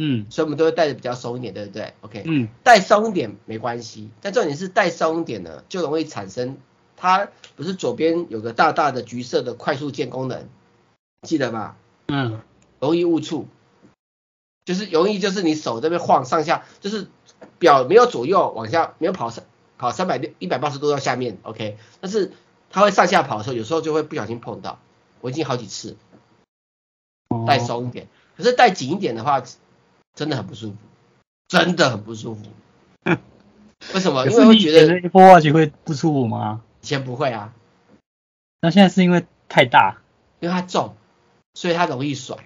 [0.00, 6.56] 嗯，所以我们都会戴的比较松一点，对不对？OK，嗯，戴松一点没关系，但重点是戴松一点呢，就容易产生
[7.00, 10.44] 它不是左边有个大大的橘色的快速键功能，
[11.22, 11.76] 记得吧？
[12.08, 12.40] 嗯，
[12.78, 13.48] 容易误触，
[14.64, 17.08] 就是容易就是你手这边晃上下，就是
[17.58, 19.44] 表没有左右往下，没有跑三
[19.78, 22.32] 跑三百六一百八十度到下面，OK，但是
[22.70, 24.78] 它会上下跑的时候，有时候就会不小心碰到，
[25.20, 25.96] 我已经好几次，
[27.46, 29.42] 带松一点，可是带紧一点的话。
[30.12, 30.76] 真的很不舒服，
[31.46, 32.42] 真的很不舒服。
[33.94, 34.26] 为什么？
[34.26, 36.60] 因为会觉得 Apple Watch 会不舒服吗？
[36.80, 37.52] 以前不会啊。
[38.60, 39.98] 那现在是因为太大，
[40.40, 40.94] 因为它重，
[41.54, 42.36] 所以它容易甩。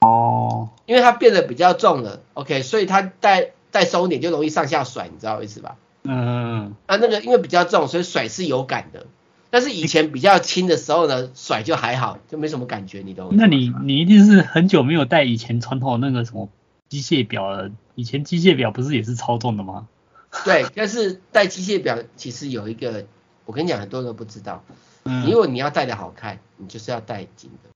[0.00, 0.70] 哦。
[0.86, 5.76] 因为它变得比较重了，OK，所以它带带松一点就容易上下甩，你知道意思吧？
[6.02, 6.74] 嗯。
[6.86, 9.06] 啊，那个因为比较重，所以甩是有感的。
[9.50, 13.30] 但是以前比较轻的时候呢，甩就还好，就没什么感觉，你懂？
[13.32, 16.48] 那你你一定是很久没有戴以前传统那个什么
[16.88, 17.70] 机械表了。
[17.96, 19.86] 以前机械表不是也是超重的吗？
[20.44, 23.06] 对，但是戴机械表其实有一个，
[23.44, 24.64] 我跟你讲，很多人都不知道。
[25.04, 25.24] 嗯。
[25.26, 27.70] 如果你要戴的好看，你就是要戴紧的。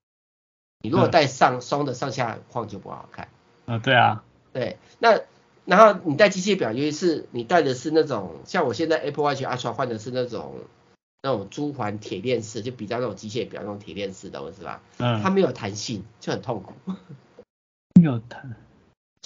[0.81, 3.27] 你如果戴上松的上下晃就不好看。
[3.65, 4.23] 嗯，对啊。
[4.53, 5.21] 对，那
[5.65, 10.55] 然后你戴机械表，尤其是你戴的是那种，像我现在 Apple Watch Ultra 换的是那种。
[11.23, 14.79] 那种珠环铁链式，就比较那种机械表那种铁链式的，是吧？
[14.99, 15.23] 嗯。
[15.23, 16.73] 它没有弹性，就很痛苦。
[17.99, 18.55] 没有弹，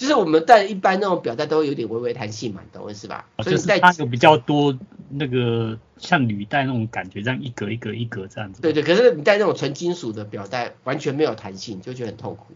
[0.00, 3.28] 就是我们戴一般那种表带都会有点微微弹性嘛，懂我意思吧？
[3.44, 4.78] 所以戴它有比较多
[5.10, 8.62] 那个像履带那种感觉，这样一格一格一格这样子。
[8.62, 12.46] 对对，可是你戴那种纯金属的表带，完全没有弹性，就觉得很痛苦。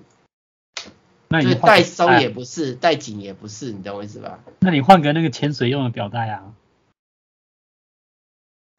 [1.28, 4.40] 那你戴松也不是，戴紧也不是，你懂我意思吧？
[4.60, 6.54] 那你换个那个潜水用的表带啊。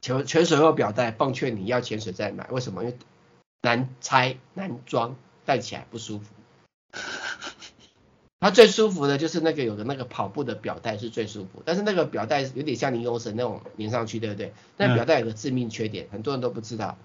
[0.00, 2.48] 潜潜水用表带，奉劝你要潜水再买。
[2.50, 2.82] 为什么？
[2.82, 2.96] 因为
[3.62, 6.24] 难拆难装，戴起来不舒服。
[8.46, 14.52] 它最舒服的就是那个有个那个跑步的表带是最舒服，但是那个表带有点像尼龙绳那种粘上去，对不对？
[14.76, 16.96] 那表带有个致命缺点，很多人都不知道，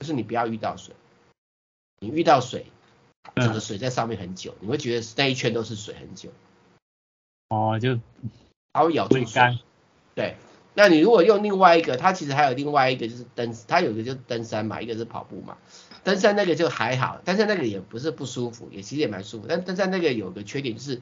[0.00, 0.92] 就是你不要遇到水。
[2.00, 2.66] 你遇到水，
[3.36, 6.30] 整个水在上面很久，你会觉得那一圈都是水很久。
[7.50, 8.00] 哦，就
[8.72, 9.58] 它会咬住水。
[10.16, 10.34] 对，
[10.74, 15.58] 那你如果用另外一个，它其实还有另外一个就是登，它有一个就是登山嘛，一个是跑步嘛。
[16.04, 19.46] 登山那个就还好，登山那个也不是不舒服，也其实也蛮舒服。
[19.48, 21.00] 但登山那个有个缺点就是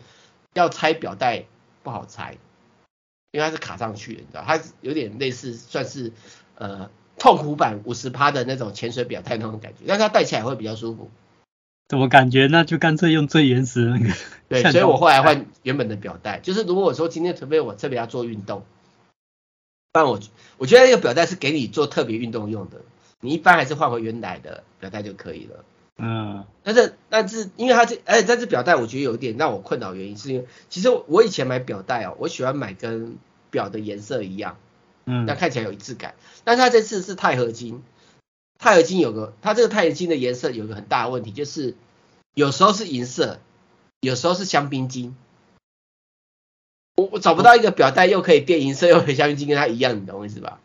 [0.55, 1.45] 要拆表带
[1.83, 2.37] 不好拆，
[3.33, 6.13] 因为它是卡上去的，你知道，它有点类似算是
[6.57, 11.11] 呃痛苦版五十趴的那种潜水表带那种感觉，但是它戴起来会比较舒服。
[11.89, 12.47] 怎么感觉？
[12.47, 14.15] 那就干脆用最原始的那个。
[14.49, 18.65] 对， 所以我后来换原本的表带，就是如果我说今天除非我特别要做运动，
[19.91, 20.21] 但我
[20.59, 22.83] 我觉得那个表带是给你做特别运动用的。
[23.21, 25.65] 你一般还是换回原来的表带就可以了。
[26.03, 33.19] 嗯，但是但是因为它这，而且这只表带我觉得有点让我困扰，原因是因为其实我以前买表带哦，我喜欢买跟
[33.51, 34.57] 表的颜色一样，
[35.05, 36.15] 嗯，那看起来有一致感。
[36.43, 37.83] 但是它这次是钛合金，
[38.59, 41.75] 钛合金有个它这个钛合金的颜色有个很大的问题，就是
[42.33, 43.39] 有时候是银色，
[44.01, 45.15] 有时候是香槟金。
[46.97, 50.61] 我我找不到一个表带又可以变银色又可以香槟金跟它一样，你懂我意思吧？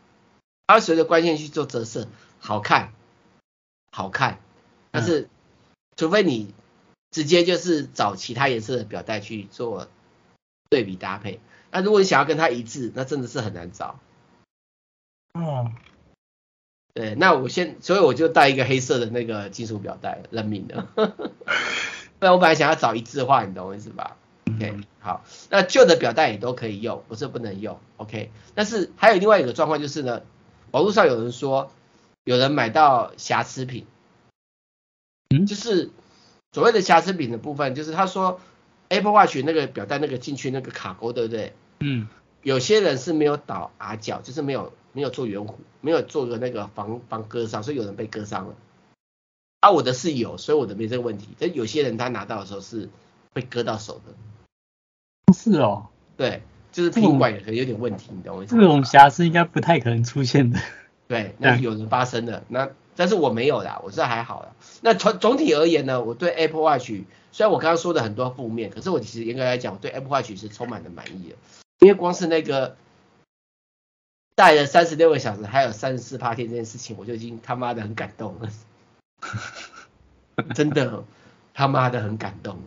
[0.66, 2.08] 它随着光线去做折射。
[2.46, 2.92] 好看，
[3.90, 4.38] 好看，
[4.92, 5.28] 但是
[5.96, 6.54] 除非你
[7.10, 9.88] 直接就是找其他颜色的表带去做
[10.70, 11.40] 对比搭配，
[11.72, 13.98] 那如果你想要跟它一致，那真的是很难找。
[15.34, 15.74] 嗯，
[16.94, 20.86] 对，那我先，所以我就带一个黑色的那个金属表带，认命的。
[20.94, 24.16] 不然我本来想要找一致化，你懂我意思吧
[24.48, 27.80] ？OK，好，那旧的表带也都可以用，不是不能用。
[27.96, 30.22] OK，但是还有另外一个状况就是呢，
[30.70, 31.72] 网络上有人说。
[32.26, 33.86] 有人买到瑕疵品，
[35.30, 35.90] 嗯，就是
[36.50, 38.40] 所谓的瑕疵品的部分，就是他说
[38.88, 41.52] Apple Watch 那个表带那个进去那个卡钩，对不对？
[41.78, 42.08] 嗯，
[42.42, 48.56] 有些人是没有倒 R 角，就是没有没有做圆弧，没有做个那个防防割伤，所以有人被割伤了。
[49.60, 51.28] 啊，我的是有，所以我的没这个问题。
[51.38, 52.88] 但有些人他拿到的时候是
[53.34, 55.32] 会割到手的。
[55.32, 55.86] 是哦，
[56.16, 58.56] 对，就是品管也可能有点问题，你懂我意思？
[58.56, 60.58] 这种瑕疵应该不太可能出现的。
[61.08, 64.52] 对，那有人发生的，那但是我没有啦，我是还好啦。
[64.80, 66.90] 那从总体而言呢，我对 Apple Watch
[67.32, 71.36] 虽然我刚刚说的很多负面，可是我其实严格来讲，我对 Apple Watch 是充满了满意的，
[71.80, 72.76] 因为光是那个
[74.34, 78.50] 戴了三十六个小时，还有三十四八天这件事情，我就已经他妈的很感动了，
[80.56, 81.04] 真的
[81.54, 82.58] 他妈的很感动。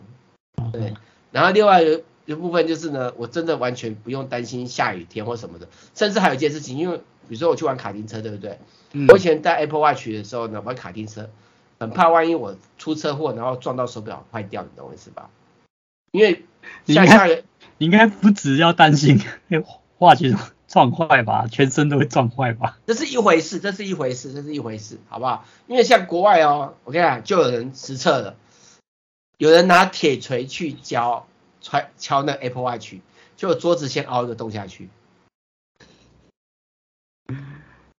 [0.72, 0.94] 对，
[1.32, 1.82] 然后另外
[2.30, 7.00] 一部分就是呢，我真的完全不用担心下雨天或什么的，甚至还有一件事情，因为。
[7.28, 8.58] 比如说我去玩卡丁车，对不对？
[8.90, 11.30] 嗯、我以前带 Apple Watch 的时候呢，玩卡丁车，
[11.78, 15.30] 很怕万一我出车祸，然后撞到手表坏掉，你懂我意思吧？
[16.10, 16.44] 因为
[16.88, 17.44] 下下个
[17.78, 19.20] 你应该不只要担心
[19.98, 20.24] Watch
[20.66, 22.80] 撞坏吧，全身都会撞坏吧？
[22.84, 25.44] 这是一回事，这是一回事，这是一回事，好不好？
[25.68, 28.34] 因为像国外哦，我跟你讲，就有人实测了，
[29.38, 31.28] 有人拿铁锤去敲
[31.60, 32.94] 敲敲那 Apple Watch，
[33.36, 34.88] 就桌子先凹一个洞下去。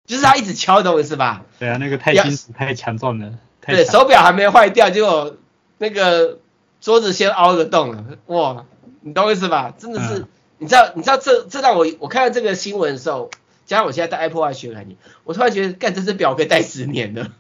[0.06, 1.46] 就是他一直敲懂我意思吧？
[1.58, 3.40] 对啊，那个太金属太强壮了。
[3.66, 5.38] 对，手表还没坏掉，结果
[5.78, 6.40] 那个
[6.82, 8.18] 桌子先凹个洞了。
[8.26, 8.66] 哇，
[9.00, 9.74] 你懂我意思吧？
[9.78, 13.30] 真的是，嗯、你知道，你知道这这让我我看到这个新闻的时候，
[13.66, 17.32] 加上我现在戴 Apple Watch 的感觉，我突然觉得，干这只表可以戴十年的。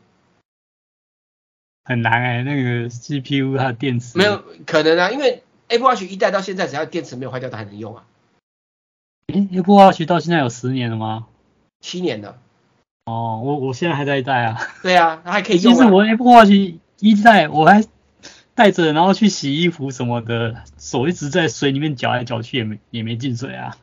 [1.84, 4.18] 很难哎、欸，那个 CPU 它的电池。
[4.18, 8.04] 没有可能啊，因为 Apple Watch 一代到现在，只要电池没有坏掉，它还能用啊。
[9.28, 11.28] 诶，Apple Watch 到现在有十年了吗？
[11.80, 12.38] 七年了。
[13.06, 14.60] 哦，我我现在还在戴啊。
[14.84, 15.76] 对啊，它还可以用、啊。
[15.76, 16.52] 其实我 Apple Watch
[17.00, 17.84] 一代我还
[18.54, 23.78] 带着，然后去洗衣服什么的，手一直在水里面搅来搅去，也没也没进水啊。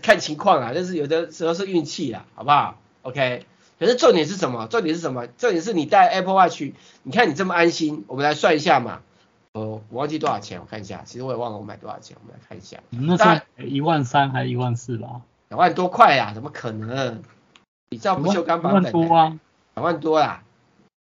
[0.00, 3.46] 看情况啊，但是有的时候是运气啦，好不好？OK。
[3.80, 4.68] 可是重点是什么？
[4.68, 5.26] 重点是什么？
[5.26, 6.62] 重点是你戴 Apple Watch，
[7.02, 9.00] 你看你这么安心，我们来算一下嘛。
[9.54, 11.02] 哦，我忘记多少钱，我看一下。
[11.04, 12.80] 其实我也忘了我买多少钱，我们来看一下。
[12.90, 15.20] 那是一万三还是一万四吧？
[15.48, 17.22] 两万多块呀，怎么可能？
[17.90, 18.82] 你知道不锈钢版本？
[18.82, 19.38] 两万多啊，
[19.74, 20.42] 两万多啦。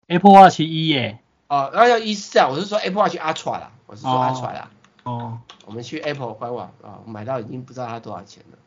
[0.07, 1.19] Apple Watch 一耶。
[1.47, 4.71] 哦，那要一四啊，我是说 Apple Watch Ultra 啦，我是说 Ultra 啦。
[5.03, 5.39] 哦。
[5.65, 8.57] 我们去 Apple 官网啊，我买到已经不知道它多少钱了。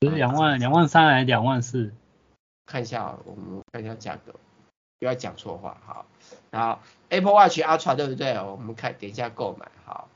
[0.00, 1.94] 是两万两万三还是两万四？
[2.66, 4.34] 看一下，我们看一下价格，
[4.98, 5.76] 不要讲错话。
[5.86, 6.06] 好，
[6.50, 6.80] 然后
[7.12, 8.32] Apple Watch Ultra 对不对？
[8.40, 10.08] 我们看等一下购买，好。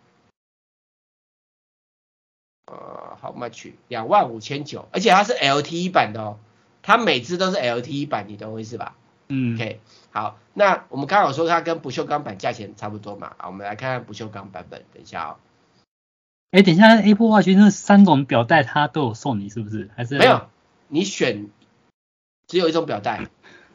[2.67, 3.73] 呃，How much？
[3.89, 6.39] 两万五千九，而且它是 LTE 版的哦。
[6.81, 8.97] 它每只都是 LTE 版，你懂我意思吧？
[9.29, 9.81] 嗯，OK，
[10.11, 13.35] 好，那我们刚刚有说它跟不锈钢版价钱差不多嘛？
[13.37, 15.37] 啊，我们来看看不锈钢版本，等一下哦。
[16.53, 19.91] 哎，等一下，Apple Watch 那三种表带它都有送你是不是？
[19.95, 20.49] 还是没有？
[20.89, 21.51] 你选
[22.47, 23.29] 只有一种表带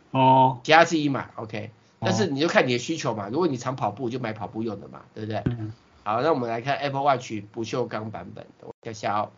[0.09, 1.72] 哦，其他自己买，OK。
[2.03, 5.41] 但是你就看你的需求嘛，如果你常跑步就买跑步用的嘛，对不对？
[5.45, 5.71] 嗯。
[6.03, 9.31] 好，那我们来看 Apple Watch 不锈钢版本的，我看下哦。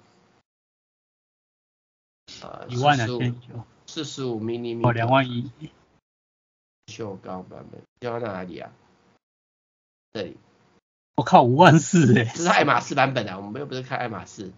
[2.42, 5.52] 呃，一万两千九，四十五 mini 哦，两万一。
[6.86, 8.72] 不锈钢版本，要到哪里啊？
[10.14, 10.38] 这里。
[11.16, 12.24] 我靠，五万四哎！
[12.34, 14.54] 这是爱马仕版本啊，我们又不是看爱马仕。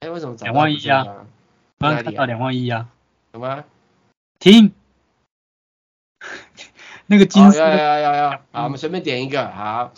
[0.00, 1.26] 哎，为什么两万一啊？
[1.78, 2.90] 刚看到两万一啊？
[3.32, 3.64] 什么？
[4.38, 4.74] 停。
[7.12, 7.58] 那个金色。
[7.58, 9.92] 要要要要，好，我们随便点一个，好。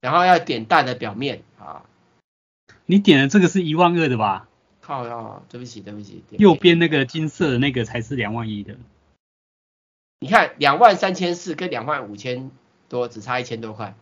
[0.00, 1.84] 然后要点蛋的表面，啊。
[2.86, 4.48] 你点的这个是一万二的吧？
[4.80, 6.24] 靠呀，对不起对不起。
[6.30, 8.76] 右边那个金色的那个才是两万一的。
[10.18, 12.50] 你看，两万三千四跟两万五千
[12.88, 13.94] 多只差一千多块，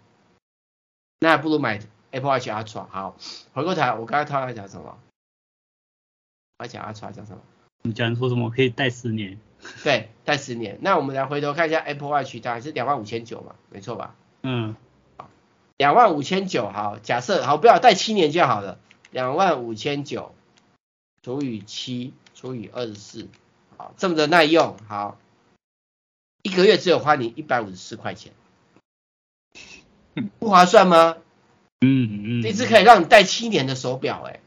[1.18, 1.80] 那还不如买
[2.12, 2.86] Apple Watch Ultra。
[2.88, 3.14] 好，
[3.52, 4.98] 回过头来，我刚才他在讲什么？
[6.58, 7.42] 我讲 Ultra 讲什么？
[7.82, 9.38] 你讲说什么可以戴十年？
[9.84, 10.78] 对，戴十年。
[10.80, 14.14] 那我们来回头看一下 Apple Watch，大概是两万五千九嘛，没错吧？
[14.42, 14.76] 嗯。
[15.76, 18.78] 两万五千九，好，假设好，不要戴七年就好了。
[19.10, 20.34] 两万五千九
[21.22, 23.28] 除以七除以二十四，
[23.78, 25.16] 好，这么的耐用，好，
[26.42, 28.32] 一个月只有花你一百五十四块钱，
[30.38, 31.16] 不划算吗？
[31.80, 32.42] 嗯嗯。
[32.42, 34.40] 这只可以让你戴七年的手表，哎。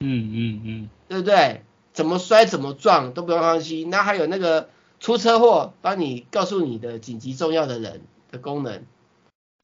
[0.00, 0.90] 嗯嗯嗯。
[1.06, 1.62] 对不对？
[1.98, 4.68] 怎么摔怎么撞都不用担心，那还有那个
[5.00, 8.84] 出车祸帮你告诉你的紧急重要的人的功能。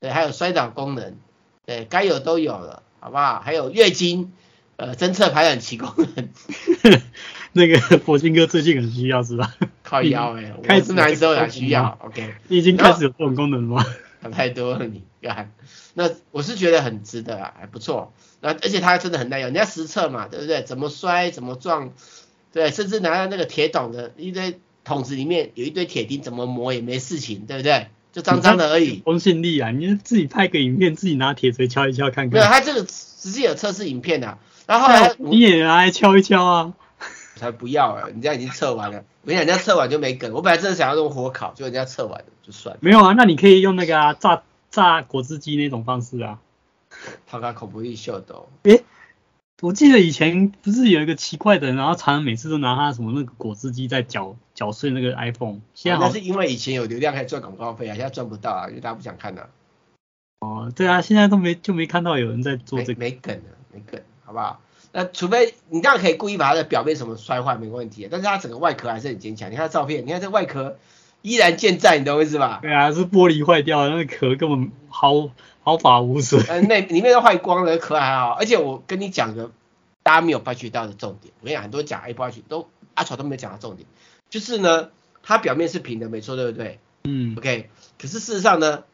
[0.00, 1.14] 对，还有摔倒功能，
[1.64, 3.38] 对，该有都有了，好不好？
[3.38, 4.32] 还有月经，
[4.74, 6.28] 呃，侦测排卵期功能。
[7.54, 9.54] 那个佛经哥最近很需要是吧？
[9.84, 12.34] 靠腰哎，我是男生也需要，OK。
[12.48, 13.86] 你已经开始有这种功能了吗？
[14.20, 15.52] 想 太多了你，干。
[15.96, 18.12] 那我是觉得很值得啊，还不错。
[18.40, 20.62] 那而且它真的很耐用，人家实测嘛，对不对？
[20.62, 21.92] 怎么摔怎么撞，
[22.54, 27.88] 对，甚至拿到那个铁桶的一堆桶子里面有一堆铁钉，怎么磨也没事情，对不对？
[28.12, 29.72] 就脏脏的而已，公信力啊！
[29.72, 32.32] 你自己拍个影片，自己拿铁锤敲一敲看看。
[32.34, 34.38] 没有，他这个直接有测试影片的、啊，
[34.68, 36.72] 然后后来你也拿来敲一敲啊！
[37.34, 38.06] 才不要啊！
[38.06, 40.32] 人家已经测完了，我跟你讲，人家测完就没梗。
[40.32, 42.78] 我本来真的想要用火烤，就人家测完了就算了。
[42.80, 46.38] 没有啊，那你可以用那个啊，榨榨果汁机那种方式啊。
[47.26, 48.48] 他搞口不易秀逗。
[48.62, 48.84] 诶
[49.62, 55.60] 我记得以前不是有一个奇怪的人，然后常常每次都拿他什么那个果汁机在搅搅碎那个 iPhone。
[55.74, 59.48] 现在那是因为以前有流量可以赚广告费啊，现在赚不到啊，因为大家不想看了、啊。
[60.40, 63.00] 哦，对啊，现在都没就没看到有人在做这个。
[63.00, 63.42] 没，没梗了，
[63.72, 64.60] 没梗，好不好？
[64.92, 68.06] 那除非你当然可以故意把它的表面什么摔坏，没问题。
[68.10, 69.50] 但是它整个外壳还是很坚强。
[69.50, 70.78] 你看照片，你看这外壳
[71.24, 72.60] 依然健在，你懂我意思吧？
[72.62, 75.30] 对啊，是玻璃坏掉了，那个壳根本毫
[75.62, 76.44] 毫发无损。
[76.48, 78.32] 嗯，那里面都坏光了，壳还好。
[78.32, 79.50] 而且我跟你讲个。
[80.04, 83.88] 大家没有发觉到的重点，我跟你讲，很多讲 Apple Watch 都阿草都没有讲到重点，
[84.28, 84.90] 就是呢，
[85.22, 86.78] 它表面是平的，没错，对不对？
[87.04, 87.70] 嗯，OK。
[87.98, 88.84] 可是事实上呢，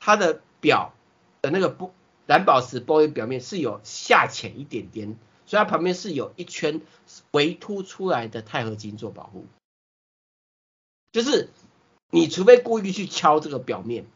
[0.00, 0.92] 它的表
[1.40, 1.90] 的那个玻
[2.26, 5.16] 蓝宝石玻璃表面是有下潜一点点，
[5.46, 6.80] 所以它旁边是有一圈
[7.30, 9.46] 微凸出来的钛合金做保护。
[11.12, 11.48] 就是
[12.16, 14.06] 你除非故意去敲这个表面，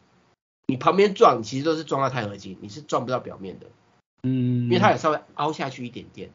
[0.64, 3.66] 你旁边撞，其实都是撞到钛合金，你是撞不到表面的。
[4.22, 6.30] 嗯，因为它有稍微凹下去一点点。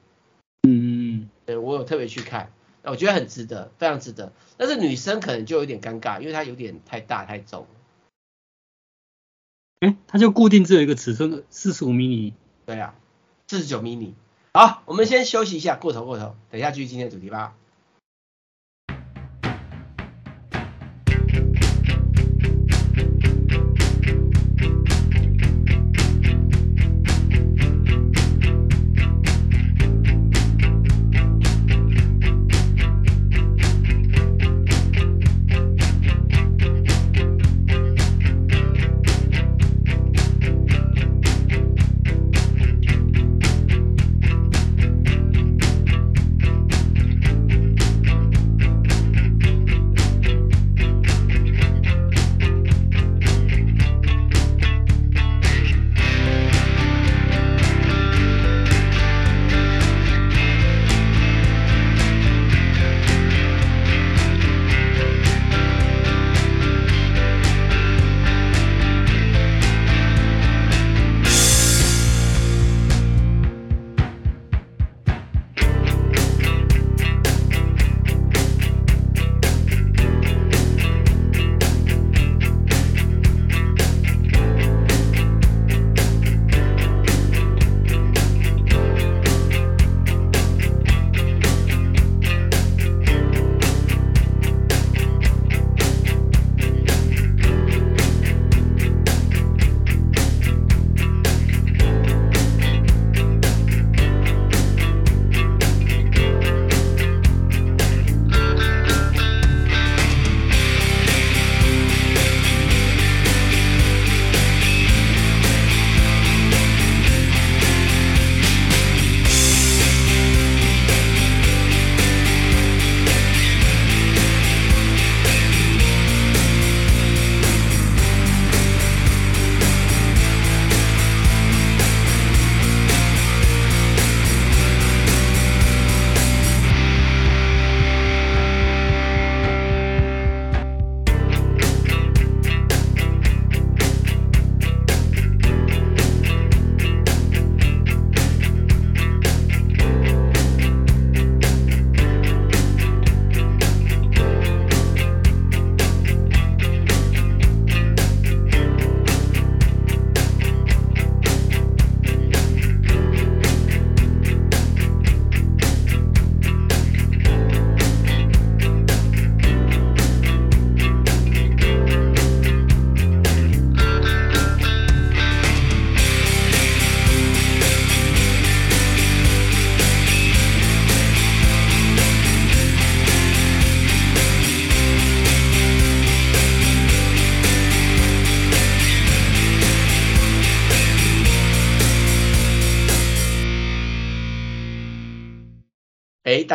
[0.61, 2.51] 嗯嗯，对，我有特别去看，
[2.83, 4.31] 我觉得很值得，非常值得。
[4.57, 7.65] 但是女生可能就有点尴尬，因为它有点太大太重。
[9.79, 12.33] 哎，它就固定只有一个尺寸，四十五 mm。
[12.67, 12.93] 对啊，
[13.47, 14.13] 四十九 mm。
[14.53, 17.55] 好，我们先休息一下，过头过头，等一下继续今天的主题吧。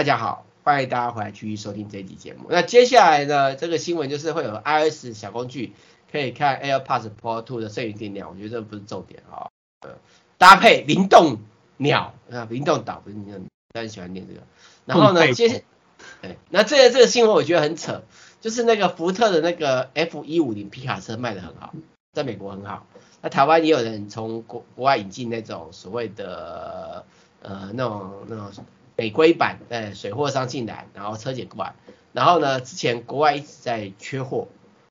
[0.01, 2.46] 大家好，欢迎大家回来继续收听这一集节目。
[2.48, 5.74] 那接下来呢，这个新闻就是会有 iOS 小工具
[6.11, 9.51] 可以看 AirPods Pro 2的摄影电量，我觉得这不是重点啊。
[9.82, 9.90] 呃，
[10.38, 11.36] 搭配灵动
[11.76, 13.44] 鸟啊，灵动岛不是你很
[13.74, 14.40] 大家喜欢念这个。
[14.86, 15.64] 然后呢，接，
[16.22, 18.01] 对，那这个这个新闻我觉得很扯，
[18.40, 21.74] 就是那个福特的那个 F 一五零皮卡车卖的很好，
[22.14, 22.86] 在美国很好。
[23.20, 27.05] 那台湾也有人从国国外引进那种所谓的
[27.42, 28.51] 呃那种那种
[29.01, 31.74] 美规版呃水货商进来，然后车检过来，
[32.12, 34.48] 然后呢之前国外一直在缺货，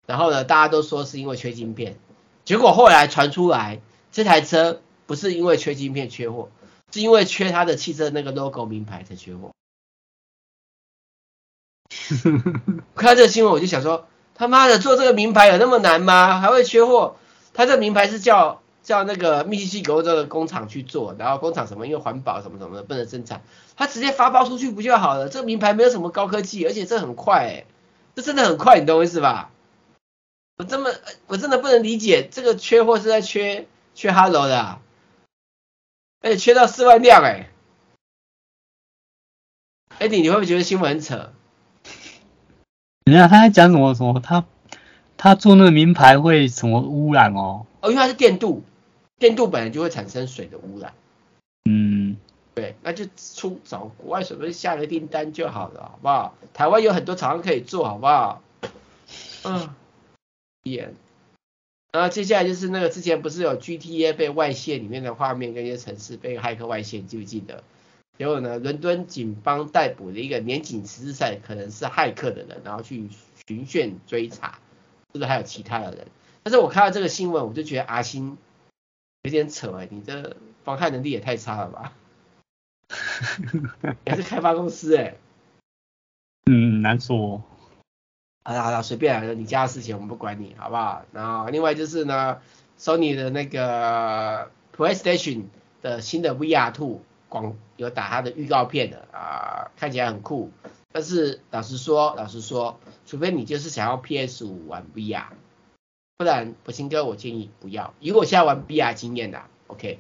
[0.08, 1.96] 然后呢大家都说是因为缺晶片，
[2.44, 3.82] 结果后来传出来
[4.12, 6.50] 这台车不是因为缺晶片缺货，
[6.92, 9.52] 是因为缺它的汽车那个 logo 名牌才缺货。
[12.96, 16.40] 看到这个新闻我就想说，他妈的做这个名牌有那么难吗？
[16.40, 17.18] 还会缺货？
[17.54, 18.59] 他这名牌是叫
[18.90, 23.44] 叫那个密西西比州的工厂去做，然后工厂什么因为环保什么什么的不能生产，
[23.76, 25.30] 他直接发包出去不就好了？
[25.30, 27.66] 这个名牌没有什么高科技，而且这很快，哎，
[28.16, 29.52] 这真的很快，你懂我意思吧？
[30.58, 30.90] 我这么
[31.28, 34.82] 我真的不能理解，这个缺货是在缺缺 Hello 的，啊，
[36.22, 37.48] 而且缺到四万辆，哎，
[40.00, 41.32] 哎，你你会不会觉得新闻很扯？
[43.06, 44.46] 人家他在讲什么什么他。
[45.22, 47.66] 他做那个名牌会什么污染哦？
[47.82, 48.64] 哦，因为它是电镀，
[49.20, 50.94] 电镀本来就会产生水的污染。
[51.70, 52.18] 嗯，
[52.56, 56.34] 对，那就出找国外随便下个订单就好了，好不好？
[56.54, 58.42] 台湾有很多厂商可以做，好不好？
[59.44, 59.70] 嗯，
[60.64, 60.96] 演。
[61.92, 67.64] 然后接下来就是那个之前不是有 GTA 被外泄里面的画面跟一些城市被骇客外泄，记不记得？
[68.18, 73.10] 结果呢，伦敦警方逮捕了一个年仅十四岁可能是骇客的人，然后去
[73.48, 74.60] 循线追查。
[75.12, 76.06] 是不是还有其他的人？
[76.44, 78.38] 但是我看到这个新闻，我就觉得阿星
[79.24, 81.94] 有点扯哎，你这防害能力也太差了吧？
[84.06, 85.16] 你还是开发公司哎？
[86.46, 87.44] 嗯，难说。
[88.44, 91.04] 好了好了，随便来，你家的事情我们不管你，好不好？
[91.12, 92.42] 然后另外就是呢
[92.80, 95.46] ，Sony 的那个 PlayStation
[95.82, 100.52] 的新的 VR2 广有打它的预告片的啊，看起来很酷。
[100.92, 105.26] 但是老实说，老实说，除非你就是想要 PS 五玩 VR，
[106.20, 107.94] 不然博鑫哥我建议不要。
[108.02, 110.00] 以我现在玩 VR 经验的，OK，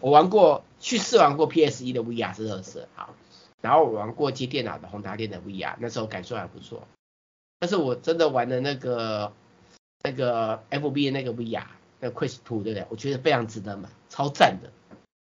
[0.00, 3.14] 我玩过去试玩过 PS 一的 VR 是乐色，好，
[3.60, 6.88] 然后我玩过接电脑的宏达电的 VR，那时候感受还不错。
[7.58, 9.34] 但是我真的玩的那个
[10.02, 11.64] 那个 FB 的那个 VR，
[12.00, 12.86] 那个 Quest 2对不对？
[12.88, 14.70] 我觉得非常值得买，超赞的。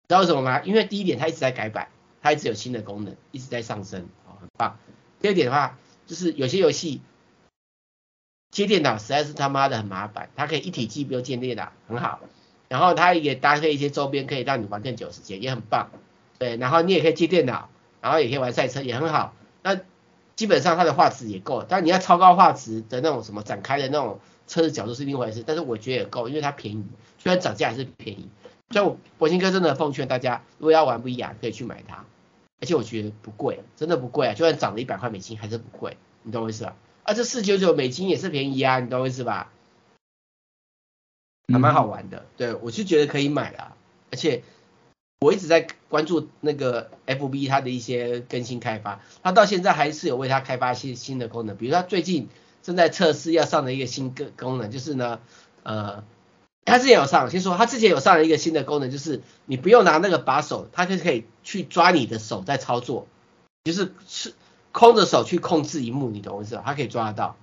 [0.07, 0.62] 知道为什么吗？
[0.62, 1.89] 因为第一点它一直在改版，
[2.22, 4.78] 它一直有新的功能，一直在上升，哦，很棒。
[5.20, 5.76] 第二点的话，
[6.07, 7.01] 就是有些游戏
[8.51, 12.20] 接电脑实在是他妈的很麻烦，它可以一体机不用接电脑，很好。
[12.68, 15.90] 然后它也搭配一些周边，可以让你玩更久时间，也很棒。
[16.38, 17.68] 对，然后你也可以接电脑，
[18.01, 19.34] 然后也可以玩赛车，也很好。
[19.62, 19.80] 那
[20.36, 26.84] 基本上它的画质也够，但你要超高画质的那种什么展开的那种车子角度是另外一回事，但是我觉得也够，因为它便宜，
[27.18, 28.28] 虽然涨价还是便宜。
[28.70, 32.05] 所以我博鑫哥真的奉劝大家，如果要玩不一样可以去买它。
[32.61, 34.34] 而且我觉得不贵，真的不贵啊！
[34.34, 36.74] 就算涨了一百块美金还是不贵，你懂我意思吧？
[37.09, 39.50] 啊，这四九九美金也是便宜啊，你懂我意思吧？
[41.50, 43.74] 还蛮好玩的，对，我是觉得可以买啦。
[44.11, 44.42] 而且
[45.20, 52.28] 我一直在关注那个 FB 它的一些更新开发，它到现在还是有为它开发一些新的功能，比如它最近
[52.62, 55.20] 正在测试要上的一个新个功能，就是呢，
[55.62, 56.04] 呃。
[56.66, 63.09] 它之前有上，先说它之前有上了一个新的功能，就是你不用拿那个把手，它就可以去抓你的手在操作，
[63.64, 64.34] 就是是
[64.78, 66.62] 空着手去控制荧幕，你懂我意思吧？
[66.64, 67.34] 它可以抓得到，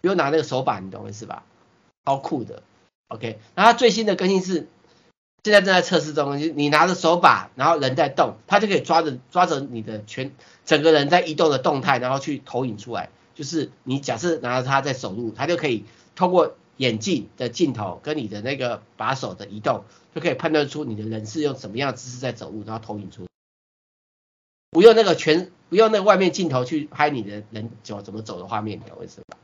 [0.00, 1.42] 不用拿那个手把，你懂我意思吧？
[2.06, 2.62] 超酷的
[3.08, 3.38] ，OK。
[3.54, 4.66] 然后它最新的更新是
[5.44, 10.32] 现在正在测试中，就你拿着手把，然后人在动，它就可以抓着抓着你的全
[10.64, 15.84] 整个人在移动的动态，然后去投影出来，就是你假设拿着它在走路，它就可以
[16.16, 16.56] 通过。
[16.80, 23.26] 眼镜的镜头跟你的那个把手的移动，就可以判断出你的人是用什么样的姿势在走路，然后投影出。
[24.70, 29.36] 不用那个全，不用那个外面镜头去拍你的人走怎么走的画面，你懂我意思吧？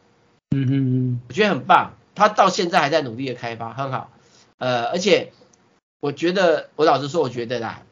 [0.51, 4.11] 嗯嗯嗯，我觉得很棒，他到现在还在努力的开发，很好。
[4.59, 5.33] 呃，而且
[6.01, 7.83] 我觉得，我老实说，我觉得啦，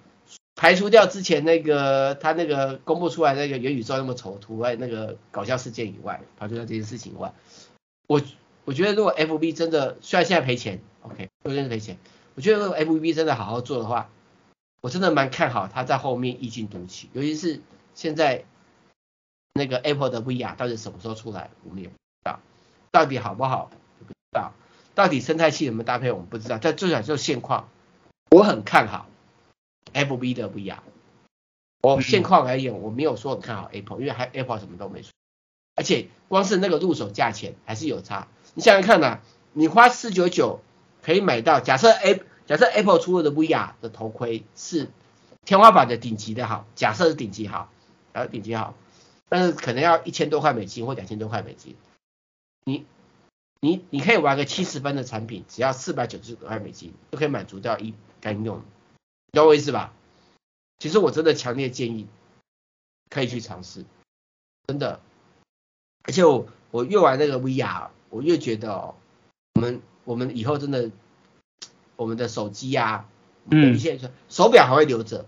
[0.55, 7.33] 排除掉之前那个他那个公布出来那个元宇宙那么丑图外那个搞笑事件以外，排除掉这件事情以外，
[8.07, 8.21] 我。
[8.67, 11.99] 我觉得如果 F B 真的虽然现在赔钱，OK，真的赔钱。
[12.35, 14.09] 我觉得如果 F B 真的好好做的话，
[14.85, 17.09] 我真的蛮看好它在后面异军突起。
[17.15, 17.63] 尤其是
[17.95, 18.45] 现在
[19.55, 22.39] 那个 Apple 的 VR 到底什么时候出来，我们也不知道。
[22.91, 24.53] 到底好不好，不知道。
[24.95, 26.59] 到底生态系怎么搭配，我们不知道。
[26.61, 27.71] 但最少就现况，
[28.31, 29.07] 我很看好
[29.95, 30.81] F B 的 VR。
[31.81, 35.13] 我现况而言，我没有说很看好 Apple，因为还 Apple 什么都没出，
[35.77, 38.29] 而且光是那个入手价钱还是有差。
[38.53, 39.21] 你想想看呐、啊，
[39.55, 40.61] 你花四九九
[41.01, 44.89] 可以买到，假设 A 假设 Apple 出了的 VR 的头盔是
[45.45, 47.71] 天花板的顶级的好，假设是顶级好，
[48.13, 48.75] 然后顶级好，
[49.29, 51.77] 但是可能要一千多块美金或两千多块美金，
[52.65, 52.85] 你
[53.61, 58.63] 你你可以玩个七十分的产品，只要四百九十九块美金就可以满足掉一该用，
[59.33, 59.93] 懂我意思吧？
[60.79, 62.07] 其实我真的强烈建议
[63.11, 63.85] 可以去尝试，
[64.67, 65.01] 真的，
[66.03, 67.89] 而且我我越玩那个 VR。
[68.11, 68.95] 我越觉得哦，
[69.55, 70.89] 我们我们以后真的，
[71.97, 73.07] 我们的手机啊，
[73.51, 75.27] 嗯，一些手表还会留着，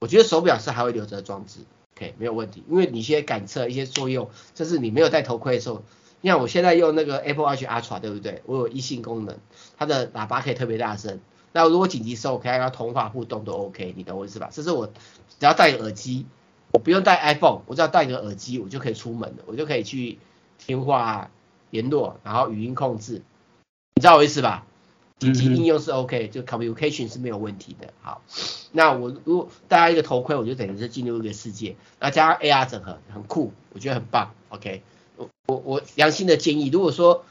[0.00, 1.60] 我觉得手表是还会留着的装置
[1.96, 5.82] ，OK，没有问题，因为你现在感测一些作用，就是你没有戴头盔的时候，
[6.20, 8.42] 你看我现在用那个 Apple Watch Ultra，对不对？
[8.46, 9.36] 我有异性功能，
[9.76, 11.20] 它的喇叭可以特别大声，
[11.52, 14.50] 那如果紧急时候可以要通话互动都 OK，你懂我意思吧？
[14.52, 16.26] 这是我只要戴个耳机，
[16.72, 20.18] 我不用戴 iPhone，我只要戴个耳机，我就可以出门了，我就可以去
[20.58, 21.30] 听话啊。
[21.70, 23.22] 联络，然后语音控制，
[23.96, 24.64] 你知道我意思吧？
[25.18, 27.92] 紧急应用是 OK，就 communication 是没有问题的。
[28.02, 28.20] 好，
[28.72, 34.34] 那我如果戴上一个头盔，我就等于是进入一个世界，那加上 AR 整合，很酷，我觉得很棒。
[34.50, 34.82] OK，
[35.16, 37.24] 我我我良心的建议，如果说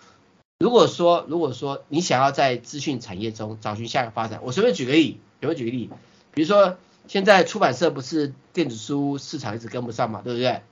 [0.58, 5.90] 如果说如果说你想要在资讯产业中找寻下一个发展，我随便举个例，随便举个例，
[6.34, 6.78] 比如说
[7.08, 10.64] 现在出版社不是电子书市场一直跟不上嘛，对不对？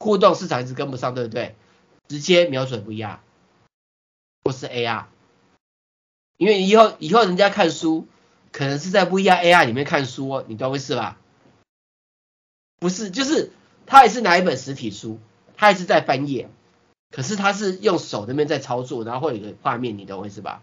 [0.00, 1.54] 互动市场一直跟不上，对不对？
[2.08, 3.16] 直接瞄准 VR
[4.44, 5.04] 或是 AR，
[6.36, 8.06] 因为以后以后人家看书
[8.52, 11.18] 可能是在 VR AR 里面看书哦，你懂我意思吧？
[12.78, 13.50] 不是，就是
[13.86, 15.18] 他也是拿一本实体书，
[15.56, 16.50] 他也是在翻页，
[17.10, 20.62] 可是他是用手那边在操作，然后会有一个画面，你懂我意思吧？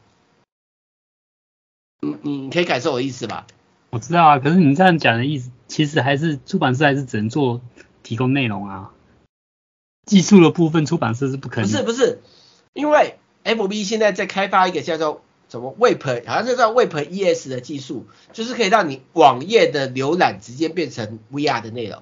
[2.01, 3.47] 你你可以感受我的意思吧？
[3.89, 7.61] 我知道啊，可是你这样讲的意思，其实还是出版社还是只能做
[8.03, 8.91] 提供内容啊。
[10.05, 11.69] 技术的部分，出版社是不可能。
[11.69, 12.21] 不是不是，
[12.73, 22.01] 因为 FB 现在在开发一个叫做什么 Web，好像是叫 Web ES 的技术，就是可以让你网页的浏览直接变成 VR 的内容。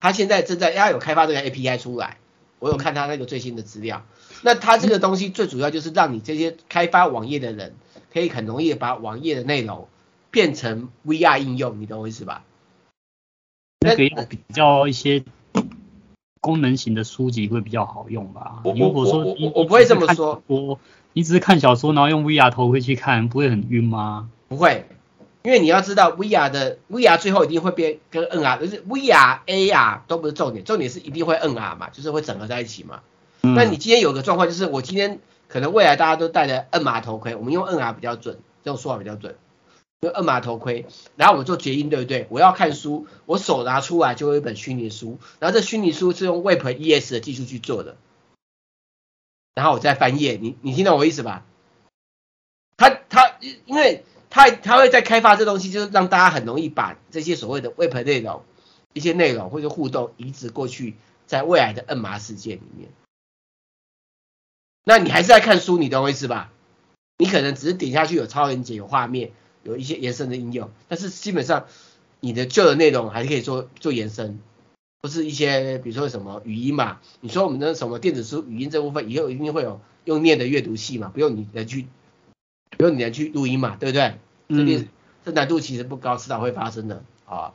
[0.00, 2.16] 他现在正在，他有开发这个 API 出来，
[2.60, 4.06] 我有看他那个最新的资料。
[4.40, 7.74] 那他这个东西最主要就是让你这些开发网页的人，
[8.10, 9.86] 可以很容易把网页的内容
[10.30, 12.42] 变成 VR 应用，你懂我意思吧？
[13.80, 15.22] 那个要比较一些。
[16.40, 18.62] 功能型的书籍会比较好用吧？
[18.64, 20.80] 我如果说我我，我，我不会这么说，我
[21.12, 24.28] 你只是看小说，然后用 VR 头盔去看，不会很晕吗？
[24.48, 24.86] 不会，
[25.42, 33.00] 因为你要知道 VR 的 VR 最后一定会变跟 NR，就是 VR AR 都不是重点，重点是一定会 NR 嘛，就是会整合在一起嘛。
[33.40, 39.34] 那、嗯、你今天有个状况就是，我今天可能未来大家都戴着 NR 头盔，我们用 NR 比较准，这种说法比较准。
[40.04, 40.84] 用二码头盔，
[41.14, 42.26] 然后我做结音，对不对？
[42.28, 47.94] 我要看书，我手拿出来就会有一本虚拟书，然后这虚拟书是用 Web ES 的技术去做的，
[49.54, 51.44] 然后我再翻页，你你听懂我意思吧？
[52.76, 53.36] 他他
[53.66, 58.42] 因为他他会在开发这东西，就是让大家很容易把这些所谓的 Web 内容、
[58.92, 60.96] 一些内容或者互动移植过去，
[61.26, 62.90] 在未来的二码世界里面。
[64.84, 66.50] 那你还是在看书，你懂我意思吧？
[67.18, 69.32] 你可能只是点下去有超连结、有画面。
[69.64, 71.68] 有一些延伸的应用，但是基本上
[72.18, 74.40] 你的旧的内容还是可以做做延伸，
[75.02, 77.00] 不是一些比如说什么语音嘛？
[77.20, 81.08] 你说我们的什么电子书语音这部分以后一定会有用念的阅读器嘛？
[81.08, 81.88] 不用你来去，
[82.78, 83.74] 不用你来去录音嘛？
[83.76, 84.20] 对不对？
[84.46, 84.64] 嗯。
[84.64, 84.86] 这
[85.24, 87.52] 这难度其实不高，迟早会发生的啊。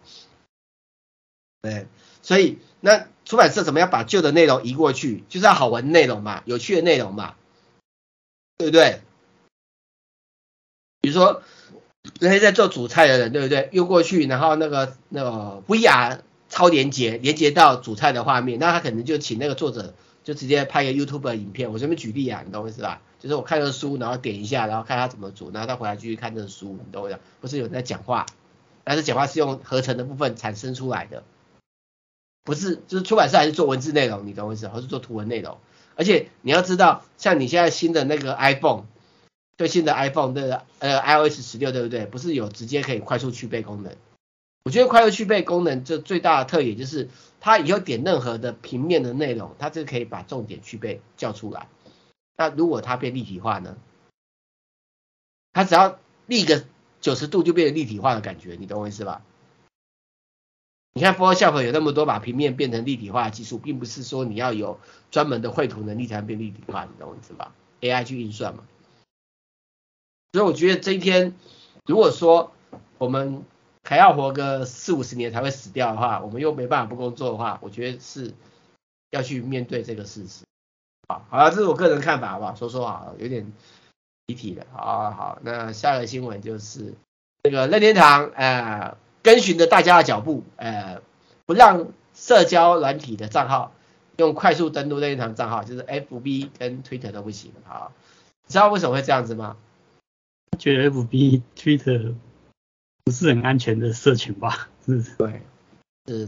[1.61, 1.87] 对，
[2.21, 5.23] 所以那出版社怎么样把旧的内容移过去？
[5.29, 7.35] 就是要好玩的内容嘛，有趣的内容嘛，
[8.57, 9.01] 对不对？
[10.99, 11.41] 比如说。
[12.21, 13.67] 那些在做主菜的人，对不对？
[13.73, 19.93] 又过去，然后那个那个 VR 超连接，连接到主菜的画面，那他可能就请那个作者
[20.23, 21.71] 就直接拍个 YouTube 的影片。
[21.71, 23.01] 我这边举例啊，你懂我意思吧？
[23.19, 27.19] 就是我看个书，然后点一下，然后看他怎么煮，然后他回来继续看这个书，你懂我意思？
[27.41, 28.25] 不是有人在讲话，
[28.83, 31.23] 但是讲话是用合成的部分产生出来的，
[32.43, 34.67] 不是，就是出版社还是做文字内容，你懂我意思？
[34.67, 35.57] 还是做图文内容？
[35.95, 38.85] 而且你要知道，像你现在新的那个 iPhone。
[39.57, 42.05] 最新的 iPhone 的呃 iOS 十六对不对？
[42.05, 43.91] 不是有直接可以快速去背功能？
[44.67, 47.07] 我觉得快速去背功能这最大的特点就是，
[47.39, 51.69] 它以后点任何的平面的内容，它就可以把重点去背叫出来。
[52.35, 53.77] 那如果它变立体化呢？
[55.53, 56.65] 它只要立个
[56.99, 59.21] 九十度就变成立体化的感觉，你懂我意思吧？
[60.91, 68.65] 你看 Photoshop 有那么多把平面变成立体化的技术，并不是说你要有专门的绘图能力才能变立体化，你懂我意思吧？AI 去运算嘛。
[70.33, 71.33] 所以我觉得这一天，
[71.85, 72.51] 如果说
[72.97, 73.45] 我们
[73.87, 78.33] 还要活个四五十年才会死掉的话，我们又没办法不工作的话，我觉得是
[79.11, 80.43] 要去面对这个事实。
[81.07, 82.53] 好，好了，这是我个人看法，好不好？
[82.53, 83.53] 说说好，有点
[84.25, 84.65] 离题了。
[84.73, 86.95] 好好，那下个新闻就是
[87.43, 91.01] 这个任天堂呃跟循着大家的脚步，呃
[91.45, 93.71] 不让社交软体的账号
[94.17, 97.53] 用快速登录任天堂账号，就是 FB 跟 Twitter 都不行。
[97.63, 97.93] 好，
[98.45, 99.55] 你知道为什么会这样子吗？
[100.59, 102.15] 觉得 FB、Twitter
[103.07, 104.67] 不是很安全的社群吧？
[104.85, 105.41] 是，对，
[106.07, 106.27] 是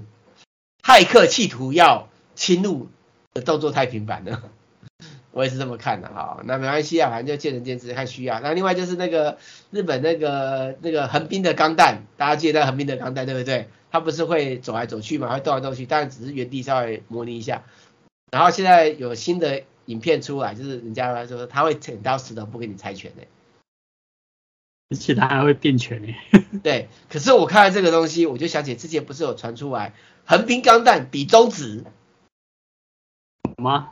[0.81, 2.87] 骇客企图要侵入
[3.33, 4.41] 的动作太频繁了。
[5.31, 8.39] 我也是这么看的哈，那没关系啊，反正就见仁见智，看需要。
[8.39, 9.37] 那另外就是那个
[9.71, 13.67] 日本那个那个横滨的钢弹，大家记得横滨的钢弹对不对？
[13.91, 17.63] 它不是会走来走去嘛，会动来动去，但只是原地稍微模拟一下。
[18.31, 23.23] 然后现在有新的影片出来，就是人家说他会剪刀石头布给你猜拳的，
[24.89, 26.15] 而且它还会变全呢。
[26.63, 29.93] 对，可是我看到这个东西，我就想起之前不是有传出来
[30.25, 31.83] 横滨钢弹比中指
[33.57, 33.91] 吗？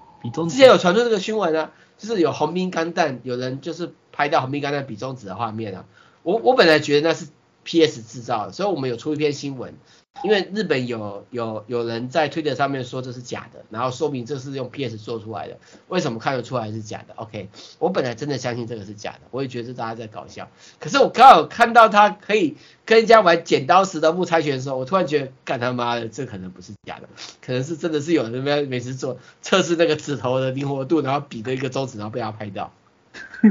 [0.50, 5.86] 之前有传出这个新闻啊，就是有横滨钢弹，有人就是拍到横滨钢弹比中指的画面啊。
[6.24, 7.28] 我我本来觉得那是
[7.64, 9.76] PS 制造的，所以我们有出一篇新闻。
[10.24, 15.58] 因为日本有有有人在推特上面说这是假的，然后说明这是用 PS 做出来的，
[15.88, 17.50] 为什么看得出来是假的？OK，
[17.80, 20.50] 我本来真的相信这个是假的，我也觉得是大家在搞笑。
[20.80, 27.08] 可是我刚好看到他可以跟人家玩剪刀石头布猜拳的时候，我突然觉得，干他妈的，这可能不是假的，
[27.46, 32.74] 可能是真的是有人在每次做测试那个指头的灵活度，然后比的一个中指，然后被他拍到。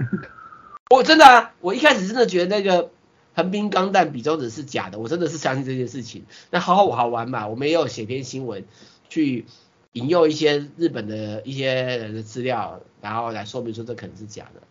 [0.90, 2.90] 我真的啊，我一开始真的觉得那个。
[3.36, 6.24] 横滨钢弹比中指是假的，我真的是相信这件事情。
[6.50, 8.64] 那好好好玩嘛，我们也有写篇新闻
[9.10, 9.44] 去
[9.92, 14.62] 引诱一些日本的一些人的资料，然后来说明说这可能是假的。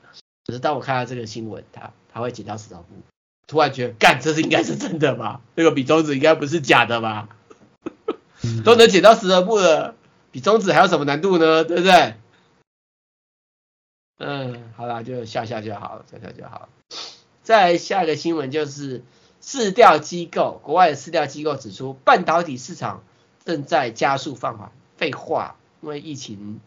[0.48, 2.96] 可是当我看到这个新闻，他他会剪刀石头布，
[3.46, 5.42] 突然觉得，干，这是应该是真的吧？
[5.54, 7.30] 那个比中指应该不是假的吧？
[8.64, 9.96] 都能剪刀石头布了，
[10.32, 11.64] 比中指还有什么难度呢？
[11.64, 12.16] 对不对？
[14.18, 16.70] 嗯，好啦，就笑笑就好了，笑笑就好了。
[17.46, 19.04] 再下一个新闻就是，
[19.40, 23.04] 市调机构，国外的市调机构指出，半导体市场
[23.46, 24.72] 正在加速放缓。
[24.98, 26.60] 废话，因为疫情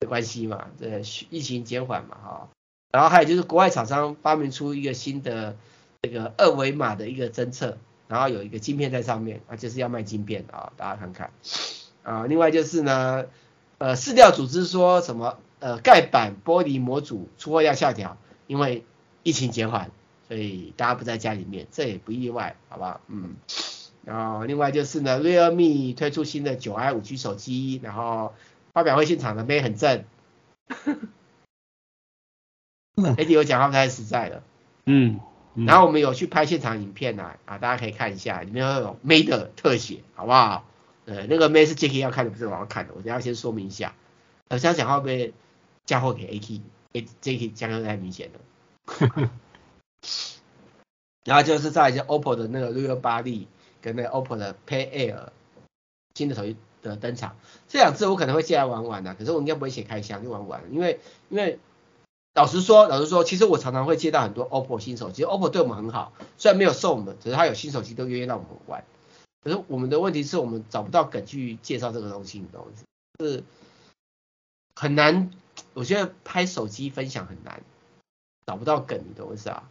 [0.00, 2.48] 的关系嘛，这疫情减缓嘛，哈。
[2.90, 5.56] 然后还有就是，国外厂商发明出一个新的
[6.00, 7.76] 这个二维码的一个侦测，
[8.08, 11.30] 然后有一个晶片在上面，啊，就是要卖晶片啊，大家看看。
[12.02, 13.26] 啊，另外就是呢，
[13.76, 18.16] 呃，市调组织说什么，呃，盖板玻璃模组出货量下调，
[18.46, 18.84] 因为
[19.24, 19.90] 疫情减缓，
[20.28, 23.00] 所以大家不在家里面，这也不意外，好不好？
[23.08, 23.34] 嗯，
[24.04, 28.32] 然后另外就是呢，Realme 推出新的九 i 五 G 手机，然后
[28.72, 30.04] 发表会现场的妹很正。
[32.96, 34.44] AD 我讲话不太实在了，
[34.86, 35.18] 嗯，
[35.54, 40.64] 嗯，然后我们有去拍现场影片啊，啊，大家可以看一下，里面会有妹的特写，好不好？
[41.06, 43.94] 呃，那个妹是 Jacky 要看的，不是我要看的，我等下先说明一下。
[44.48, 45.34] 呃，这样讲话会不会
[45.86, 48.40] 嫁祸给 AK？Jacky 讲的太明显了。
[51.24, 53.46] 然后就是在一些 OPPO 的那个 Reno 8
[53.80, 55.28] 跟那 OPPO 的 Pay Air
[56.14, 61.58] 新的手机的登场，这两次我可能会借来玩玩的，可是我应该不会写开箱就玩玩，因为因为
[62.34, 68.84] 老实说老实说，其实我常常会接到很多 OPPO 新手机，OPPO 对我们很好，虽然没有送我们，只是他有新手机都愿意让我们玩，
[69.42, 72.72] 可是我们的问题是我们找不到梗去介绍这个东西，你懂吗？
[73.20, 73.44] 是
[74.74, 75.30] 很难，
[75.72, 77.62] 我觉得拍手机分享很难。
[78.46, 79.62] 找不到梗，你懂我意思啊？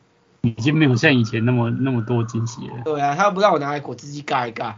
[0.42, 2.82] 已经没有像以前那么那么多惊喜了。
[2.84, 4.76] 对啊，他又不让我拿来果汁机尬一尬。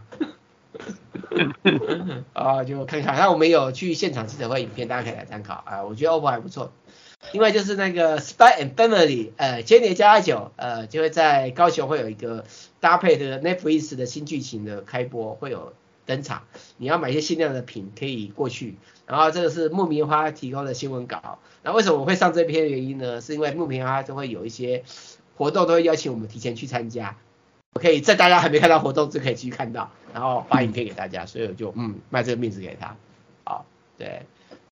[2.34, 3.16] 啊，就看看。
[3.16, 5.82] 那我们有去现场记者会影片，大家可以来参考啊。
[5.82, 6.70] 我觉得 OPPO 还不错。
[7.32, 12.44] 另外就是那个 Spy and Family，呃，间谍家家酒，呃，就会在高雄会有一个
[12.78, 15.72] 搭配的 Netflix 的新剧情的开播，会有
[16.06, 16.44] 登场。
[16.78, 18.76] 你要买一些限量的品，可以过去。
[19.06, 21.38] 然后这个是木棉花提供的新闻稿。
[21.62, 23.20] 那为什么我会上这篇原因呢？
[23.20, 24.84] 是因为木棉花都会有一些
[25.36, 27.16] 活动，都会邀请我们提前去参加。
[27.74, 32.96] 我可以在大家还没看到活动就可以去看到，然后发影片给大家，所以我就嗯卖这个面子给他。
[33.44, 33.66] 好，
[33.98, 34.22] 对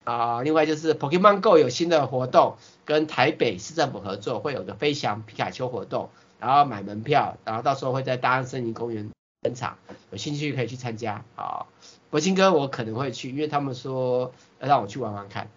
[0.05, 9.11] 啊，另外就是 Pokemon Go 有新的活动，跟台北市政府合作，会有个飞翔皮卡丘活动，然后买门票，然后到时候会在大安森林公园
[9.43, 9.77] 登场，
[10.11, 11.25] 有兴趣可以去参加。
[11.35, 11.69] 好。
[12.11, 15.49] 博兴哥，我可能会去，因为他们说要让我去玩玩看，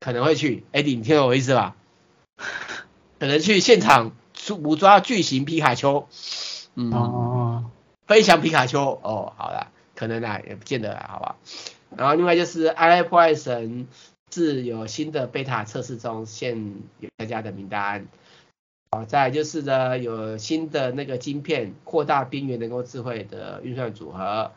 [0.00, 0.64] 可能会去。
[0.72, 1.76] Eddie，你听懂我意思吧？
[3.20, 4.12] 可能去现场
[4.62, 6.08] 捕抓巨型皮卡丘，
[6.74, 7.70] 嗯，哦，
[8.06, 11.36] 飞翔皮卡丘，哦，好了，可能啊，也不见得啦，好吧。
[11.94, 13.86] 然后另外就是《爱破坏神》
[14.34, 18.06] 是有新的贝塔测试中，现有大家的名单。
[18.92, 24.50] 好，再来就是呢，有新的那个晶片扩大边缘人工智慧的运算组合。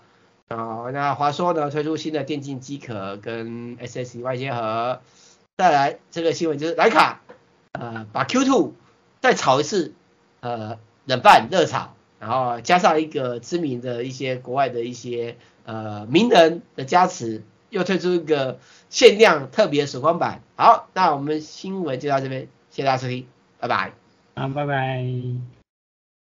[0.48, 5.02] 啊，那华硕呢推出新的电竞机壳跟 SSD 外接盒。
[5.56, 7.22] 再来这个新闻就是徠卡，
[7.74, 8.72] 呃，把 Q2
[9.22, 9.94] 再炒一次，
[10.40, 18.58] 呃，冷饭热炒，然后加上一个知名的一些国外的一些呃名人的加持，又推出一个
[18.90, 20.42] 限量特别闪光版。
[20.56, 23.28] 好，那我们新闻就到这边，谢谢大家收听，
[23.60, 24.03] 拜拜。
[24.36, 25.63] 啊，拜拜。